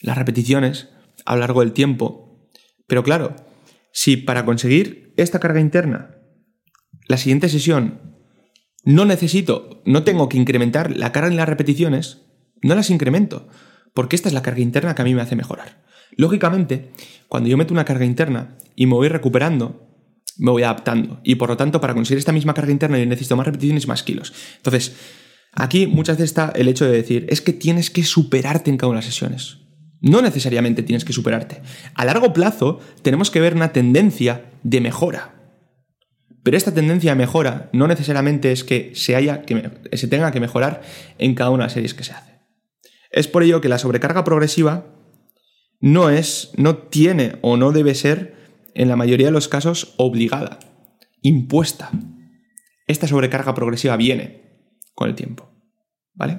las 0.00 0.18
repeticiones 0.18 0.88
a 1.24 1.34
lo 1.34 1.40
largo 1.40 1.60
del 1.60 1.72
tiempo. 1.72 2.50
Pero 2.86 3.02
claro, 3.02 3.36
si 3.92 4.16
para 4.16 4.44
conseguir 4.44 5.14
esta 5.16 5.38
carga 5.38 5.60
interna 5.60 6.16
la 7.08 7.16
siguiente 7.16 7.48
sesión 7.48 8.16
no 8.84 9.04
necesito, 9.04 9.82
no 9.84 10.02
tengo 10.02 10.28
que 10.28 10.38
incrementar 10.38 10.96
la 10.96 11.12
carga 11.12 11.30
en 11.30 11.36
las 11.36 11.48
repeticiones, 11.48 12.22
no 12.62 12.74
las 12.74 12.90
incremento, 12.90 13.48
porque 13.94 14.16
esta 14.16 14.28
es 14.28 14.34
la 14.34 14.42
carga 14.42 14.60
interna 14.60 14.94
que 14.94 15.02
a 15.02 15.04
mí 15.04 15.14
me 15.14 15.22
hace 15.22 15.36
mejorar. 15.36 15.82
Lógicamente, 16.16 16.90
cuando 17.28 17.48
yo 17.48 17.56
meto 17.56 17.72
una 17.72 17.84
carga 17.84 18.04
interna 18.04 18.56
y 18.76 18.86
me 18.86 18.94
voy 18.94 19.08
recuperando, 19.08 19.88
me 20.38 20.50
voy 20.50 20.62
adaptando. 20.62 21.20
Y 21.24 21.36
por 21.36 21.48
lo 21.48 21.56
tanto, 21.56 21.80
para 21.80 21.94
conseguir 21.94 22.18
esta 22.18 22.32
misma 22.32 22.54
carga 22.54 22.72
interna 22.72 22.98
yo 22.98 23.06
necesito 23.06 23.36
más 23.36 23.46
repeticiones 23.46 23.84
y 23.84 23.86
más 23.86 24.02
kilos. 24.02 24.32
Entonces, 24.56 24.94
aquí 25.52 25.86
muchas 25.86 26.16
veces 26.16 26.30
está 26.30 26.52
el 26.54 26.68
hecho 26.68 26.84
de 26.84 26.92
decir, 26.92 27.26
es 27.28 27.40
que 27.40 27.52
tienes 27.52 27.90
que 27.90 28.04
superarte 28.04 28.70
en 28.70 28.76
cada 28.76 28.90
una 28.90 29.00
de 29.00 29.06
las 29.06 29.14
sesiones. 29.14 29.58
No 30.00 30.20
necesariamente 30.20 30.82
tienes 30.82 31.04
que 31.04 31.12
superarte. 31.12 31.62
A 31.94 32.04
largo 32.04 32.32
plazo 32.32 32.80
tenemos 33.02 33.30
que 33.30 33.40
ver 33.40 33.54
una 33.54 33.72
tendencia 33.72 34.50
de 34.62 34.80
mejora. 34.80 35.34
Pero 36.42 36.56
esta 36.56 36.74
tendencia 36.74 37.12
de 37.12 37.16
mejora 37.16 37.70
no 37.72 37.86
necesariamente 37.86 38.50
es 38.50 38.64
que 38.64 38.92
se, 38.94 39.14
haya 39.14 39.42
que 39.42 39.78
se 39.92 40.08
tenga 40.08 40.32
que 40.32 40.40
mejorar 40.40 40.82
en 41.18 41.36
cada 41.36 41.50
una 41.50 41.64
de 41.64 41.66
las 41.66 41.72
series 41.74 41.94
que 41.94 42.02
se 42.02 42.12
hace. 42.12 42.31
Es 43.12 43.28
por 43.28 43.42
ello 43.42 43.60
que 43.60 43.68
la 43.68 43.78
sobrecarga 43.78 44.24
progresiva 44.24 44.86
no 45.80 46.10
es, 46.10 46.52
no 46.56 46.76
tiene 46.76 47.36
o 47.42 47.56
no 47.56 47.72
debe 47.72 47.94
ser, 47.94 48.40
en 48.74 48.88
la 48.88 48.96
mayoría 48.96 49.26
de 49.26 49.32
los 49.32 49.48
casos, 49.48 49.94
obligada, 49.98 50.58
impuesta. 51.20 51.90
Esta 52.86 53.06
sobrecarga 53.06 53.54
progresiva 53.54 53.96
viene 53.96 54.42
con 54.94 55.08
el 55.08 55.14
tiempo. 55.14 55.50
¿Vale? 56.14 56.38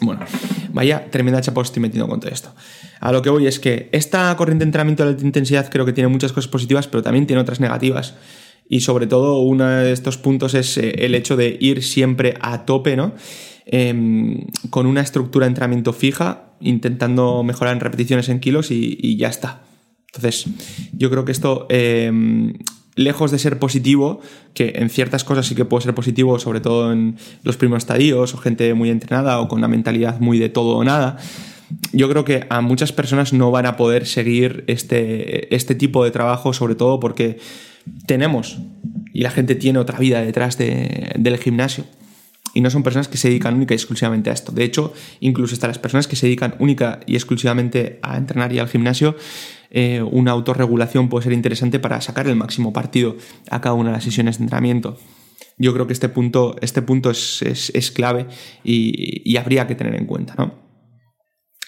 Bueno, 0.00 0.26
vaya 0.72 1.10
tremenda 1.10 1.40
chapa 1.40 1.62
estoy 1.62 1.80
metiendo 1.80 2.08
con 2.08 2.20
todo 2.20 2.30
esto. 2.30 2.54
A 3.00 3.12
lo 3.12 3.22
que 3.22 3.30
voy 3.30 3.46
es 3.46 3.58
que 3.58 3.88
esta 3.92 4.34
corriente 4.36 4.64
de 4.64 4.68
entrenamiento 4.68 5.04
de 5.04 5.10
alta 5.10 5.24
intensidad 5.24 5.70
creo 5.70 5.86
que 5.86 5.92
tiene 5.92 6.08
muchas 6.08 6.32
cosas 6.32 6.50
positivas, 6.50 6.86
pero 6.86 7.02
también 7.02 7.26
tiene 7.26 7.40
otras 7.40 7.60
negativas. 7.60 8.14
Y 8.68 8.80
sobre 8.80 9.06
todo, 9.06 9.40
uno 9.40 9.66
de 9.68 9.92
estos 9.92 10.18
puntos 10.18 10.54
es 10.54 10.76
eh, 10.76 10.90
el 10.98 11.14
hecho 11.14 11.36
de 11.36 11.56
ir 11.60 11.82
siempre 11.82 12.34
a 12.40 12.64
tope, 12.66 12.96
¿no? 12.96 13.14
Em, 13.68 14.46
con 14.70 14.86
una 14.86 15.00
estructura 15.00 15.46
de 15.46 15.48
entrenamiento 15.48 15.92
fija, 15.92 16.44
intentando 16.60 17.42
mejorar 17.42 17.74
en 17.74 17.80
repeticiones 17.80 18.28
en 18.28 18.38
kilos 18.38 18.70
y, 18.70 19.16
ya 19.16 19.28
está. 19.28 19.62
Entonces, 20.06 20.46
yo 20.92 21.10
creo 21.10 21.24
que 21.24 21.32
esto, 21.32 21.66
em, 21.68 22.54
lejos 22.94 23.32
de 23.32 23.40
ser 23.40 23.58
positivo, 23.58 24.20
que 24.54 24.74
en 24.76 24.88
ciertas 24.88 25.24
cosas 25.24 25.46
sí 25.46 25.56
que 25.56 25.64
puede 25.64 25.82
ser 25.82 25.96
positivo, 25.96 26.38
sobre 26.38 26.60
todo 26.60 26.92
en 26.92 27.16
los 27.42 27.56
primeros 27.56 27.82
estadios 27.82 28.34
o 28.34 28.38
gente 28.38 28.72
muy 28.74 28.88
entrenada 28.88 29.40
o 29.40 29.48
con 29.48 29.58
una 29.58 29.68
mentalidad 29.68 30.20
muy 30.20 30.38
de 30.38 30.48
todo 30.48 30.76
o 30.76 30.84
nada, 30.84 31.16
yo 31.92 32.08
creo 32.08 32.24
que 32.24 32.46
a 32.48 32.60
muchas 32.60 32.92
personas 32.92 33.32
no 33.32 33.50
van 33.50 33.66
a 33.66 33.76
poder 33.76 34.06
seguir 34.06 34.62
este, 34.68 35.52
este 35.54 35.74
tipo 35.74 36.04
de 36.04 36.12
trabajo, 36.12 36.52
sobre 36.52 36.76
todo 36.76 37.00
porque 37.00 37.38
tenemos 38.06 38.58
y 39.12 39.22
la 39.22 39.30
gente 39.30 39.56
tiene 39.56 39.80
otra 39.80 39.98
vida 39.98 40.20
detrás 40.22 40.56
del 40.56 41.38
gimnasio. 41.38 41.84
Y 42.56 42.62
no 42.62 42.70
son 42.70 42.82
personas 42.82 43.06
que 43.06 43.18
se 43.18 43.28
dedican 43.28 43.54
única 43.54 43.74
y 43.74 43.76
exclusivamente 43.76 44.30
a 44.30 44.32
esto. 44.32 44.50
De 44.50 44.64
hecho, 44.64 44.94
incluso 45.20 45.52
hasta 45.52 45.68
las 45.68 45.78
personas 45.78 46.08
que 46.08 46.16
se 46.16 46.24
dedican 46.24 46.54
única 46.58 47.00
y 47.06 47.14
exclusivamente 47.14 47.98
a 48.02 48.16
entrenar 48.16 48.50
y 48.50 48.58
al 48.60 48.66
gimnasio, 48.66 49.14
eh, 49.68 50.00
una 50.00 50.30
autorregulación 50.30 51.10
puede 51.10 51.24
ser 51.24 51.34
interesante 51.34 51.78
para 51.78 52.00
sacar 52.00 52.26
el 52.26 52.34
máximo 52.34 52.72
partido 52.72 53.16
a 53.50 53.60
cada 53.60 53.74
una 53.74 53.90
de 53.90 53.96
las 53.96 54.04
sesiones 54.04 54.38
de 54.38 54.44
entrenamiento. 54.44 54.96
Yo 55.58 55.74
creo 55.74 55.86
que 55.86 55.92
este 55.92 56.08
punto, 56.08 56.56
este 56.62 56.80
punto 56.80 57.10
es, 57.10 57.92
clave 57.94 58.26
y, 58.64 59.36
habría 59.36 59.66
que 59.66 59.74
tener 59.74 59.94
en 59.94 60.06
cuenta. 60.06 60.54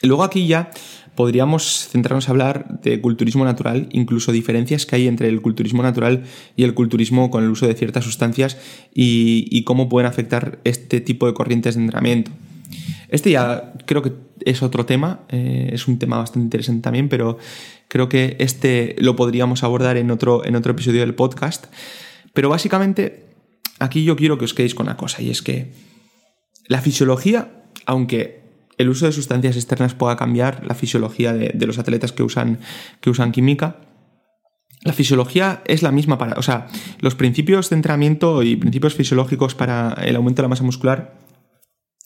Luego 0.01 0.25
aquí 0.25 0.47
ya 0.47 0.71
podríamos 1.19 1.89
centrarnos 1.89 2.29
a 2.29 2.31
hablar 2.31 2.81
de 2.81 3.01
culturismo 3.01 3.45
natural, 3.45 3.89
incluso 3.91 4.31
diferencias 4.31 4.87
que 4.87 4.95
hay 4.95 5.09
entre 5.09 5.27
el 5.27 5.43
culturismo 5.43 5.83
natural 5.83 6.23
y 6.55 6.63
el 6.63 6.75
culturismo 6.75 7.29
con 7.29 7.43
el 7.43 7.51
uso 7.51 7.67
de 7.67 7.75
ciertas 7.75 8.05
sustancias 8.05 8.57
y, 8.95 9.65
cómo 9.65 9.89
pueden 9.89 10.09
afectar 10.09 10.61
este 10.63 11.01
tipo 11.01 11.27
de 11.27 11.35
corrientes 11.35 11.75
de 11.75 11.81
entrenamiento. 11.81 12.31
Este 13.09 13.33
ya 13.33 13.73
creo 13.85 14.01
que 14.01 14.13
es 14.45 14.63
otro 14.63 14.87
tema, 14.87 15.23
eh, 15.29 15.71
es 15.73 15.89
un 15.89 15.99
tema 15.99 16.19
bastante 16.19 16.45
interesante 16.45 16.83
también, 16.83 17.09
pero 17.09 17.37
creo 17.89 18.09
que 18.09 18.37
este 18.39 18.95
lo 19.01 19.17
podríamos 19.17 19.65
abordar 19.65 19.97
en 19.97 20.13
otro, 20.13 20.45
en 20.45 20.55
otro 20.55 20.71
episodio 20.71 21.01
del 21.01 21.17
podcast. 21.17 21.67
Pero 22.33 22.49
básicamente, 22.49 23.27
aquí 23.81 24.05
yo 24.05 24.15
quiero 24.15 24.39
que 24.39 24.45
os 24.45 24.55
quedéis 24.55 24.77
con 24.77 24.87
una 24.87 24.97
cosa, 24.97 25.21
y 25.21 25.31
es 25.31 25.43
que 25.43 25.73
la 26.69 26.81
fisiología, 26.81 27.65
aunque 27.87 28.48
el 28.79 28.89
uso 28.89 29.07
de 29.07 29.13
sustancias 29.13 29.57
externas 29.57 29.95
pueda 29.95 30.17
cambiar 30.17 30.65
la 30.65 30.75
fisiología 30.75 31.33
de, 31.33 31.67
los 31.67 31.79
atletas 31.79 32.13
que 32.13 32.23
usan, 32.23 32.61
química. 33.33 33.77
La 34.83 34.93
fisiología 34.93 35.63
es 35.67 35.83
la 35.83 35.91
misma 35.91 36.17
para, 36.17 36.39
o 36.39 36.43
sea, 36.43 36.69
los 37.01 37.17
principios 37.17 37.69
de 37.69 37.77
entrenamiento 37.77 38.45
y 38.45 38.55
principios 38.55 38.95
fisiológicos 38.95 39.57
para 39.57 39.93
el 40.05 40.15
aumento 40.15 40.41
de 40.41 40.45
la 40.45 40.51
masa 40.51 40.63
muscular 40.63 41.19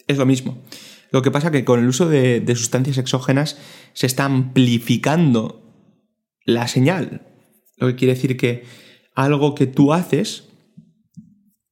es 0.08 0.16
lo 0.16 0.24
mismo. 0.24 0.62
Lo 1.10 1.20
que 1.20 1.30
pasa 1.30 1.50
que 1.50 1.66
con 1.66 1.78
el 1.78 1.86
uso 1.86 2.08
de, 2.08 2.40
de 2.40 2.56
sustancias 2.56 2.96
exógenas 2.96 3.58
se 3.92 4.06
está 4.06 4.24
amplificando 4.24 5.62
la 6.46 6.66
señal. 6.66 7.26
Lo 7.76 7.88
que 7.88 7.96
quiere 7.96 8.14
decir 8.14 8.38
que 8.38 8.64
algo 9.14 9.54
que 9.54 9.66
tú 9.66 9.92
haces 9.92 10.48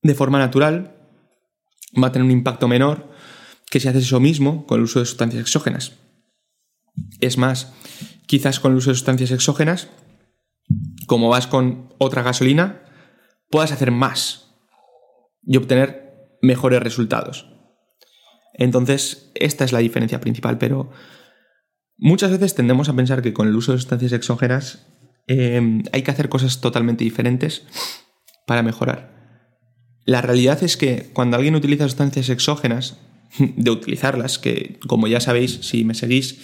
de 0.03 0.15
forma 0.15 0.39
natural 0.39 0.95
va 2.01 2.09
a 2.09 2.13
tener 2.13 2.27
un 2.27 2.31
impacto 2.31 2.69
menor 2.69 3.10
que 3.71 3.81
si 3.81 3.89
haces 3.89 4.05
eso 4.05 4.21
mismo 4.21 4.67
con 4.67 4.79
el 4.79 4.85
uso 4.85 4.99
de 4.99 5.07
sustancias 5.07 5.41
exógenas. 5.41 5.93
Es 7.21 7.39
más, 7.39 7.73
quizás 8.27 8.61
con 8.61 8.73
el 8.73 8.79
uso 8.79 8.91
de 8.91 8.97
sustancias 8.97 9.31
exógenas, 9.31 9.89
como 11.07 11.29
vas 11.29 11.47
con 11.47 11.95
otra 11.99 12.23
gasolina, 12.23 12.83
puedas 13.49 13.73
hacer 13.73 13.91
más 13.91 14.55
y 15.43 15.57
obtener 15.57 16.39
mejores 16.43 16.83
resultados. 16.83 17.47
Entonces, 18.55 19.31
esta 19.35 19.65
es 19.65 19.73
la 19.73 19.79
diferencia 19.79 20.21
principal, 20.21 20.59
pero 20.59 20.91
muchas 21.97 22.31
veces 22.31 22.55
tendemos 22.55 22.89
a 22.89 22.95
pensar 22.95 23.23
que 23.23 23.33
con 23.33 23.49
el 23.49 23.57
uso 23.57 23.73
de 23.73 23.79
sustancias 23.79 24.13
exógenas 24.13 24.87
em, 25.27 25.85
hay 25.93 26.03
que 26.03 26.11
hacer 26.11 26.29
cosas 26.29 26.61
totalmente 26.61 27.05
diferentes 27.05 27.65
para 28.47 28.63
mejorar. 28.63 29.21
La 30.05 30.23
realidad 30.23 30.63
es 30.63 30.77
que 30.77 31.11
cuando 31.13 31.37
alguien 31.37 31.55
utiliza 31.55 31.85
sustancias 31.85 32.29
exógenas, 32.31 32.99
de 33.39 33.71
utilizarlas, 33.71 34.39
que 34.39 34.79
como 34.87 35.07
ya 35.07 35.21
sabéis, 35.21 35.61
si 35.63 35.85
me 35.85 35.95
seguís, 35.95 36.39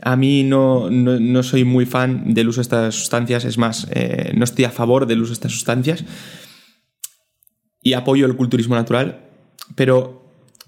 a 0.00 0.16
mí 0.16 0.42
no, 0.42 0.90
no, 0.90 1.42
soy 1.42 1.64
muy 1.64 1.86
fan 1.86 2.34
del 2.34 2.48
uso 2.48 2.58
de 2.58 2.62
estas 2.62 2.94
sustancias, 2.94 3.44
es 3.44 3.56
más, 3.56 3.86
eh, 3.92 4.32
no 4.34 4.44
estoy 4.44 4.64
a 4.64 4.70
favor 4.70 5.06
del 5.06 5.22
uso 5.22 5.30
de 5.30 5.34
estas 5.34 5.52
sustancias 5.52 6.04
y 7.80 7.92
apoyo 7.92 8.26
el 8.26 8.36
culturismo 8.36 8.74
natural, 8.74 9.28
pero 9.76 10.22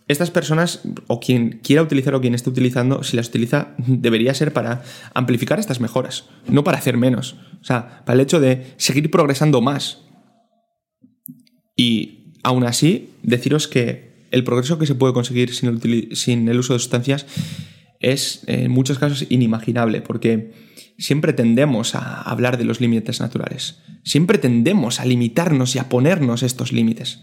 estas 0.06 0.30
personas, 0.30 0.82
o 1.06 1.18
quien 1.18 1.60
quiera 1.62 1.82
utilizar 1.82 2.14
o 2.14 2.20
quien 2.20 2.34
esté 2.34 2.50
utilizando, 2.50 3.02
si 3.02 3.16
las 3.16 3.28
utiliza, 3.28 3.74
debería 3.78 4.34
ser 4.34 4.52
para 4.52 4.82
amplificar 5.14 5.58
estas 5.58 5.80
mejoras, 5.80 6.28
no 6.46 6.62
para 6.62 6.78
hacer 6.78 6.96
menos. 6.96 7.36
O 7.60 7.64
sea, 7.64 8.04
para 8.04 8.14
el 8.14 8.20
hecho 8.20 8.38
de 8.38 8.74
seguir 8.76 9.10
progresando 9.10 9.60
más. 9.60 10.02
Y 11.74 12.34
aún 12.42 12.64
así, 12.64 13.10
deciros 13.22 13.66
que 13.66 14.13
el 14.34 14.42
progreso 14.42 14.80
que 14.80 14.86
se 14.86 14.96
puede 14.96 15.12
conseguir 15.12 15.54
sin 15.54 16.48
el, 16.48 16.58
uso 16.58 16.72
de 16.72 16.80
sustancias 16.80 17.24
es 18.00 18.42
en 18.48 18.68
muchos 18.72 18.98
casos 18.98 19.24
inimaginable, 19.28 20.00
porque 20.00 20.52
siempre 20.98 21.32
tendemos 21.32 21.94
a 21.94 22.20
hablar 22.20 22.58
de 22.58 22.64
los 22.64 22.80
límites 22.80 23.20
naturales, 23.20 23.78
siempre 24.02 24.38
tendemos 24.38 24.98
a 24.98 25.04
limitarnos 25.04 25.76
y 25.76 25.78
a 25.78 25.88
ponernos 25.88 26.42
estos 26.42 26.72
límites, 26.72 27.20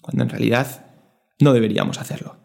cuando 0.00 0.22
en 0.22 0.28
realidad 0.28 0.86
no 1.40 1.52
deberíamos 1.52 1.98
hacerlo. 1.98 2.36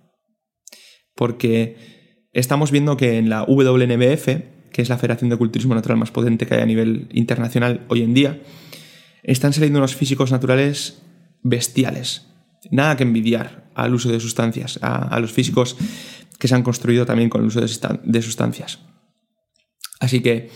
Porque 1.14 2.26
estamos 2.34 2.72
viendo 2.72 2.98
que 2.98 3.20
en 3.20 3.30
la 3.30 3.44
WNBF, 3.44 4.26
que 4.72 4.82
es 4.82 4.90
la 4.90 4.98
Federación 4.98 5.30
de 5.30 5.38
Culturismo 5.38 5.76
Natural 5.76 6.00
más 6.00 6.10
potente 6.10 6.48
que 6.48 6.56
hay 6.56 6.62
a 6.62 6.66
nivel 6.66 7.10
internacional 7.12 7.86
hoy 7.90 8.02
en 8.02 8.16
día, 8.16 8.42
están 9.22 9.54
saliendo 9.54 9.78
unos 9.78 9.96
físicos 9.96 10.32
naturales 10.32 11.04
bestiales, 11.44 12.28
nada 12.72 12.96
que 12.96 13.04
envidiar 13.04 13.70
al 13.76 13.94
uso 13.94 14.10
de 14.10 14.20
sustancias, 14.20 14.80
a, 14.82 15.20
los 15.20 15.32
físicos 15.32 15.78
que 16.40 16.48
se 16.48 16.56
han 16.56 16.64
construido 16.64 17.06
también 17.06 17.30
con 17.30 17.42
el 17.42 17.48
uso 17.48 17.62
de, 17.62 18.22
sustancias. 18.22 18.80
Así 20.00 20.22
que, 20.22 20.50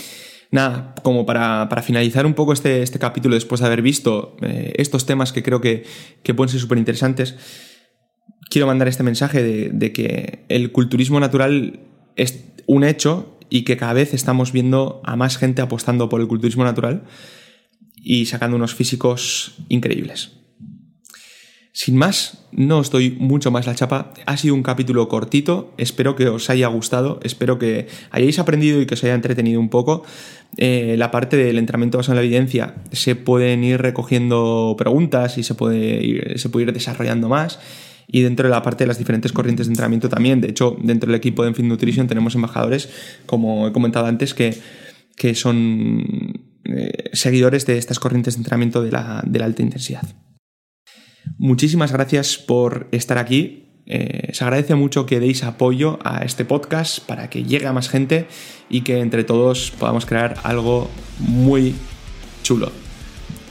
nada, 0.51 0.95
como 1.03 1.25
para, 1.25 1.67
finalizar 1.83 2.25
un 2.25 2.33
poco 2.33 2.53
este, 2.53 2.81
este, 2.83 2.99
capítulo 2.99 3.35
después 3.35 3.61
de 3.61 3.67
haber 3.67 3.81
visto 3.81 4.35
eh, 4.41 4.73
estos 4.77 5.05
temas 5.05 5.31
que 5.31 5.43
creo 5.43 5.61
que, 5.61 5.85
pueden 6.35 6.49
ser 6.49 6.59
súper 6.59 6.77
interesantes, 6.77 7.35
quiero 8.49 8.67
mandar 8.67 8.87
este 8.87 9.03
mensaje 9.03 9.43
de 9.43 9.93
que 9.93 10.45
el 10.49 10.71
culturismo 10.71 11.19
natural 11.19 11.79
es 12.15 12.43
un 12.67 12.83
hecho 12.83 13.37
y 13.49 13.63
que 13.63 13.77
cada 13.77 13.93
vez 13.93 14.13
estamos 14.13 14.51
viendo 14.51 15.01
a 15.03 15.15
más 15.15 15.37
gente 15.37 15.61
apostando 15.61 16.09
por 16.09 16.21
el 16.21 16.27
culturismo 16.27 16.63
natural 16.63 17.03
y 17.95 18.25
sacando 18.25 18.55
unos 18.55 18.73
físicos 18.73 19.55
increíbles. 19.69 20.40
Sin 21.73 21.95
más, 21.95 22.45
no 22.51 22.79
os 22.79 22.91
doy 22.91 23.11
mucho 23.11 23.49
más 23.49 23.65
la 23.65 23.75
chapa. 23.75 24.13
Ha 24.25 24.35
sido 24.35 24.55
un 24.55 24.63
capítulo 24.63 25.07
cortito. 25.07 25.73
Espero 25.77 26.17
que 26.17 26.27
os 26.27 26.49
haya 26.49 26.67
gustado. 26.67 27.19
Espero 27.23 27.59
que 27.59 27.87
hayáis 28.11 28.39
aprendido 28.39 28.81
y 28.81 28.85
que 28.85 28.95
os 28.95 29.03
haya 29.05 29.13
entretenido 29.13 29.59
un 29.59 29.69
poco. 29.69 30.03
Eh, 30.57 30.95
la 30.97 31.11
parte 31.11 31.37
del 31.37 31.57
entrenamiento 31.57 31.97
basado 31.97 32.19
en 32.19 32.23
la 32.23 32.25
evidencia 32.25 32.75
se 32.91 33.15
pueden 33.15 33.63
ir 33.63 33.81
recogiendo 33.81 34.75
preguntas 34.77 35.37
y 35.37 35.43
se 35.43 35.55
puede 35.55 36.03
ir, 36.03 36.73
desarrollando 36.73 37.29
más. 37.29 37.59
Y 38.05 38.21
dentro 38.21 38.49
de 38.49 38.51
la 38.51 38.61
parte 38.61 38.83
de 38.83 38.89
las 38.89 38.97
diferentes 38.97 39.31
corrientes 39.31 39.67
de 39.67 39.71
entrenamiento 39.71 40.09
también. 40.09 40.41
De 40.41 40.49
hecho, 40.49 40.75
dentro 40.81 41.07
del 41.07 41.15
equipo 41.15 41.43
de 41.43 41.49
Enfit 41.49 41.65
Nutrition 41.65 42.07
tenemos 42.07 42.35
embajadores, 42.35 42.89
como 43.25 43.65
he 43.69 43.71
comentado 43.71 44.07
antes, 44.07 44.33
que, 44.33 44.57
que 45.15 45.35
son 45.35 46.33
eh, 46.65 47.09
seguidores 47.13 47.65
de 47.65 47.77
estas 47.77 47.99
corrientes 47.99 48.33
de 48.33 48.39
entrenamiento 48.39 48.83
de 48.83 48.91
la 48.91 49.21
alta 49.45 49.61
intensidad. 49.61 50.03
Muchísimas 51.41 51.91
gracias 51.91 52.37
por 52.37 52.87
estar 52.91 53.17
aquí. 53.17 53.63
Eh, 53.87 54.29
se 54.31 54.43
agradece 54.43 54.75
mucho 54.75 55.07
que 55.07 55.19
deis 55.19 55.43
apoyo 55.43 55.97
a 56.03 56.23
este 56.23 56.45
podcast 56.45 56.99
para 56.99 57.31
que 57.31 57.43
llegue 57.43 57.65
a 57.65 57.73
más 57.73 57.89
gente 57.89 58.27
y 58.69 58.81
que 58.81 58.99
entre 58.99 59.23
todos 59.23 59.71
podamos 59.71 60.05
crear 60.05 60.35
algo 60.43 60.87
muy 61.17 61.73
chulo. 62.43 62.71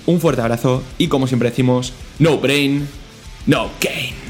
Un 0.06 0.20
fuerte 0.20 0.40
abrazo 0.40 0.84
y 0.98 1.08
como 1.08 1.26
siempre 1.26 1.50
decimos, 1.50 1.92
no 2.20 2.38
brain, 2.38 2.86
no 3.48 3.68
gain. 3.80 4.29